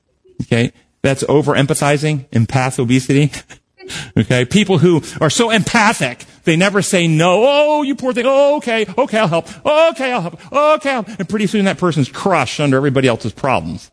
Okay. 0.42 0.72
That's 1.02 1.24
over 1.28 1.54
empathizing. 1.54 2.28
Empath 2.30 2.78
obesity. 2.78 3.30
okay. 4.18 4.44
People 4.44 4.78
who 4.78 5.02
are 5.20 5.30
so 5.30 5.50
empathic, 5.50 6.24
they 6.44 6.56
never 6.56 6.82
say 6.82 7.06
no. 7.06 7.44
Oh, 7.46 7.82
you 7.82 7.94
poor 7.94 8.12
thing. 8.12 8.26
Oh, 8.26 8.56
okay. 8.56 8.86
Okay. 8.98 9.18
I'll 9.18 9.28
help. 9.28 9.48
Okay. 9.64 10.12
I'll 10.12 10.22
help. 10.22 10.52
Okay. 10.52 10.90
I'll 10.90 11.04
help. 11.04 11.08
And 11.08 11.28
pretty 11.28 11.46
soon 11.46 11.64
that 11.66 11.78
person's 11.78 12.08
crushed 12.08 12.58
under 12.60 12.76
everybody 12.76 13.08
else's 13.08 13.32
problems. 13.32 13.90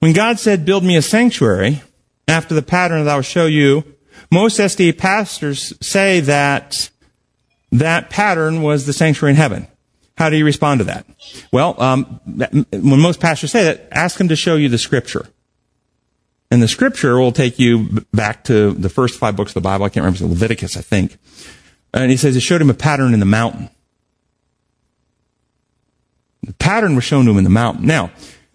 When 0.00 0.12
God 0.12 0.38
said, 0.38 0.64
build 0.64 0.84
me 0.84 0.96
a 0.96 1.02
sanctuary, 1.02 1.82
after 2.28 2.54
the 2.54 2.62
pattern 2.62 3.04
that 3.04 3.10
I 3.10 3.16
will 3.16 3.22
show 3.22 3.46
you, 3.46 3.84
most 4.30 4.58
SDA 4.58 4.96
pastors 4.96 5.72
say 5.80 6.20
that 6.20 6.90
that 7.72 8.10
pattern 8.10 8.62
was 8.62 8.86
the 8.86 8.92
sanctuary 8.92 9.32
in 9.32 9.36
heaven. 9.36 9.66
How 10.16 10.30
do 10.30 10.36
you 10.36 10.44
respond 10.44 10.80
to 10.80 10.84
that? 10.84 11.06
Well, 11.52 11.80
um, 11.80 12.20
when 12.70 13.00
most 13.00 13.20
pastors 13.20 13.52
say 13.52 13.64
that, 13.64 13.88
ask 13.92 14.18
them 14.18 14.28
to 14.28 14.36
show 14.36 14.56
you 14.56 14.68
the 14.68 14.78
scripture. 14.78 15.28
And 16.50 16.62
the 16.62 16.68
scripture 16.68 17.18
will 17.18 17.32
take 17.32 17.58
you 17.58 18.04
back 18.12 18.44
to 18.44 18.72
the 18.72 18.88
first 18.88 19.18
five 19.18 19.36
books 19.36 19.50
of 19.50 19.54
the 19.54 19.60
Bible. 19.60 19.84
I 19.84 19.88
can't 19.88 20.04
remember, 20.04 20.24
it's 20.24 20.40
Leviticus, 20.40 20.76
I 20.76 20.80
think. 20.80 21.18
And 21.92 22.10
he 22.10 22.16
says 22.16 22.36
it 22.36 22.40
showed 22.40 22.60
him 22.60 22.70
a 22.70 22.74
pattern 22.74 23.14
in 23.14 23.20
the 23.20 23.26
mountain. 23.26 23.70
The 26.42 26.54
pattern 26.54 26.94
was 26.94 27.04
shown 27.04 27.26
to 27.26 27.30
him 27.30 27.38
in 27.38 27.44
the 27.44 27.50
mountain. 27.50 27.86
Now, 27.86 28.10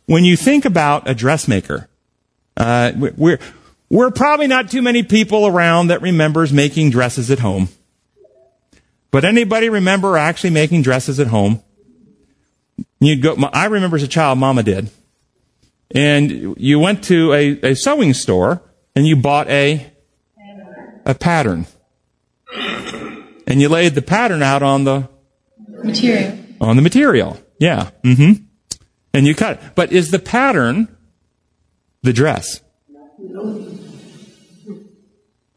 when 0.06 0.24
you 0.24 0.36
think 0.36 0.66
about 0.66 1.10
a 1.10 1.14
dressmaker, 1.14 1.88
uh, 2.58 2.92
we're, 2.96 3.40
we're 3.90 4.12
probably 4.12 4.48
not 4.48 4.70
too 4.70 4.82
many 4.82 5.04
people 5.04 5.48
around 5.48 5.88
that 5.88 6.02
remembers 6.02 6.52
making 6.52 6.90
dresses 6.90 7.32
at 7.32 7.40
home. 7.40 7.70
But 9.12 9.26
anybody 9.26 9.70
remember 9.70 10.18
actually 10.18 10.50
making 10.50 10.82
dresses 10.82 11.20
at 11.20 11.28
home? 11.28 11.62
You'd 13.00 13.22
go, 13.22 13.36
I 13.54 13.66
remember 13.66 13.98
as 13.98 14.04
a 14.04 14.08
child, 14.08 14.40
mama 14.40 14.64
did. 14.64 14.90
And 15.92 16.56
you 16.58 16.80
went 16.80 17.04
to 17.06 17.32
a, 17.34 17.72
a 17.72 17.76
sewing 17.76 18.14
store 18.14 18.64
and 18.96 19.06
you 19.06 19.16
bought 19.16 19.48
a, 19.50 19.92
a 21.06 21.14
pattern. 21.14 21.68
And 23.46 23.62
you 23.62 23.70
laid 23.70 23.94
the 23.94 24.02
pattern 24.02 24.42
out 24.42 24.64
on 24.64 24.86
the 24.86 25.08
material. 25.84 26.40
On 26.60 26.76
the 26.76 26.82
material. 26.82 27.38
Yeah. 27.60 27.92
Mm-hmm 28.04 28.46
and 29.14 29.28
you 29.28 29.36
cut 29.36 29.58
it. 29.58 29.76
But 29.76 29.92
is 29.92 30.12
the 30.12 30.20
pattern 30.20 30.96
the 32.02 32.14
dress? 32.14 32.62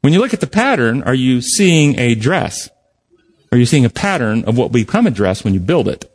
When 0.01 0.13
you 0.13 0.21
look 0.21 0.35
at 0.35 0.41
the 0.41 0.47
pattern, 0.47 1.03
are 1.03 1.15
you 1.15 1.41
seeing 1.41 1.99
a 1.99 2.15
dress? 2.15 2.69
Are 3.51 3.59
you 3.59 3.67
seeing 3.67 3.85
a 3.85 3.91
pattern 3.91 4.45
of 4.45 4.57
what 4.57 4.65
will 4.65 4.81
become 4.81 5.07
a 5.07 5.11
dress 5.11 5.43
when 5.43 5.55
you 5.55 5.61
build 5.61 5.89
it? 5.89 6.11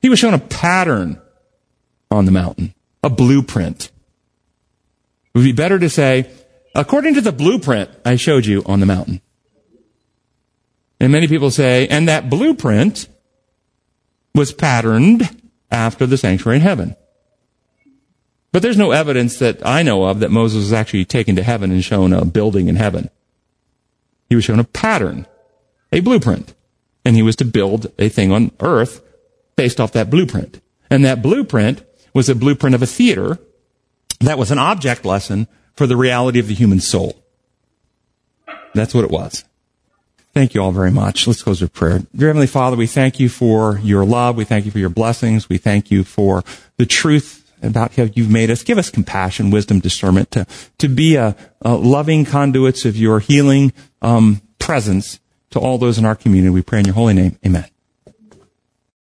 He 0.00 0.08
was 0.08 0.18
shown 0.18 0.34
a 0.34 0.38
pattern 0.38 1.20
on 2.10 2.24
the 2.24 2.32
mountain, 2.32 2.74
a 3.02 3.10
blueprint. 3.10 3.90
It 5.34 5.38
would 5.38 5.44
be 5.44 5.52
better 5.52 5.78
to 5.78 5.88
say, 5.88 6.30
according 6.74 7.14
to 7.14 7.20
the 7.20 7.32
blueprint 7.32 7.90
I 8.04 8.16
showed 8.16 8.46
you 8.46 8.62
on 8.66 8.80
the 8.80 8.86
mountain. 8.86 9.20
And 11.00 11.12
many 11.12 11.28
people 11.28 11.50
say, 11.50 11.86
and 11.88 12.08
that 12.08 12.30
blueprint 12.30 13.08
was 14.34 14.52
patterned 14.52 15.42
after 15.74 16.06
the 16.06 16.16
sanctuary 16.16 16.56
in 16.56 16.62
heaven. 16.62 16.96
But 18.52 18.62
there's 18.62 18.78
no 18.78 18.92
evidence 18.92 19.38
that 19.40 19.66
I 19.66 19.82
know 19.82 20.04
of 20.04 20.20
that 20.20 20.30
Moses 20.30 20.60
was 20.60 20.72
actually 20.72 21.04
taken 21.04 21.34
to 21.36 21.42
heaven 21.42 21.72
and 21.72 21.84
shown 21.84 22.12
a 22.12 22.24
building 22.24 22.68
in 22.68 22.76
heaven. 22.76 23.10
He 24.28 24.36
was 24.36 24.44
shown 24.44 24.60
a 24.60 24.64
pattern, 24.64 25.26
a 25.92 26.00
blueprint, 26.00 26.54
and 27.04 27.16
he 27.16 27.22
was 27.22 27.36
to 27.36 27.44
build 27.44 27.92
a 27.98 28.08
thing 28.08 28.30
on 28.30 28.52
earth 28.60 29.02
based 29.56 29.80
off 29.80 29.92
that 29.92 30.08
blueprint. 30.08 30.60
And 30.88 31.04
that 31.04 31.20
blueprint 31.20 31.84
was 32.14 32.28
a 32.28 32.34
blueprint 32.34 32.76
of 32.76 32.82
a 32.82 32.86
theater 32.86 33.38
that 34.20 34.38
was 34.38 34.52
an 34.52 34.58
object 34.58 35.04
lesson 35.04 35.48
for 35.74 35.88
the 35.88 35.96
reality 35.96 36.38
of 36.38 36.46
the 36.46 36.54
human 36.54 36.80
soul. 36.80 37.20
That's 38.74 38.94
what 38.94 39.04
it 39.04 39.10
was. 39.10 39.44
Thank 40.34 40.52
you 40.52 40.60
all 40.60 40.72
very 40.72 40.90
much. 40.90 41.28
Let's 41.28 41.44
close 41.44 41.62
with 41.62 41.72
prayer. 41.72 42.00
Dear 42.14 42.28
Heavenly 42.28 42.48
Father, 42.48 42.76
we 42.76 42.88
thank 42.88 43.20
you 43.20 43.28
for 43.28 43.78
your 43.78 44.04
love. 44.04 44.36
We 44.36 44.44
thank 44.44 44.64
you 44.64 44.72
for 44.72 44.80
your 44.80 44.88
blessings. 44.88 45.48
We 45.48 45.58
thank 45.58 45.92
you 45.92 46.02
for 46.02 46.42
the 46.76 46.86
truth 46.86 47.48
about 47.62 47.94
how 47.94 48.08
you've 48.12 48.30
made 48.30 48.50
us. 48.50 48.64
Give 48.64 48.76
us 48.76 48.90
compassion, 48.90 49.52
wisdom, 49.52 49.78
discernment 49.78 50.32
to, 50.32 50.44
to 50.78 50.88
be 50.88 51.14
a, 51.14 51.36
a 51.62 51.76
loving 51.76 52.24
conduits 52.24 52.84
of 52.84 52.96
your 52.96 53.20
healing 53.20 53.72
um, 54.02 54.42
presence 54.58 55.20
to 55.50 55.60
all 55.60 55.78
those 55.78 55.98
in 55.98 56.04
our 56.04 56.16
community. 56.16 56.50
We 56.50 56.62
pray 56.62 56.80
in 56.80 56.86
your 56.86 56.96
holy 56.96 57.14
name. 57.14 57.38
Amen. 57.46 57.66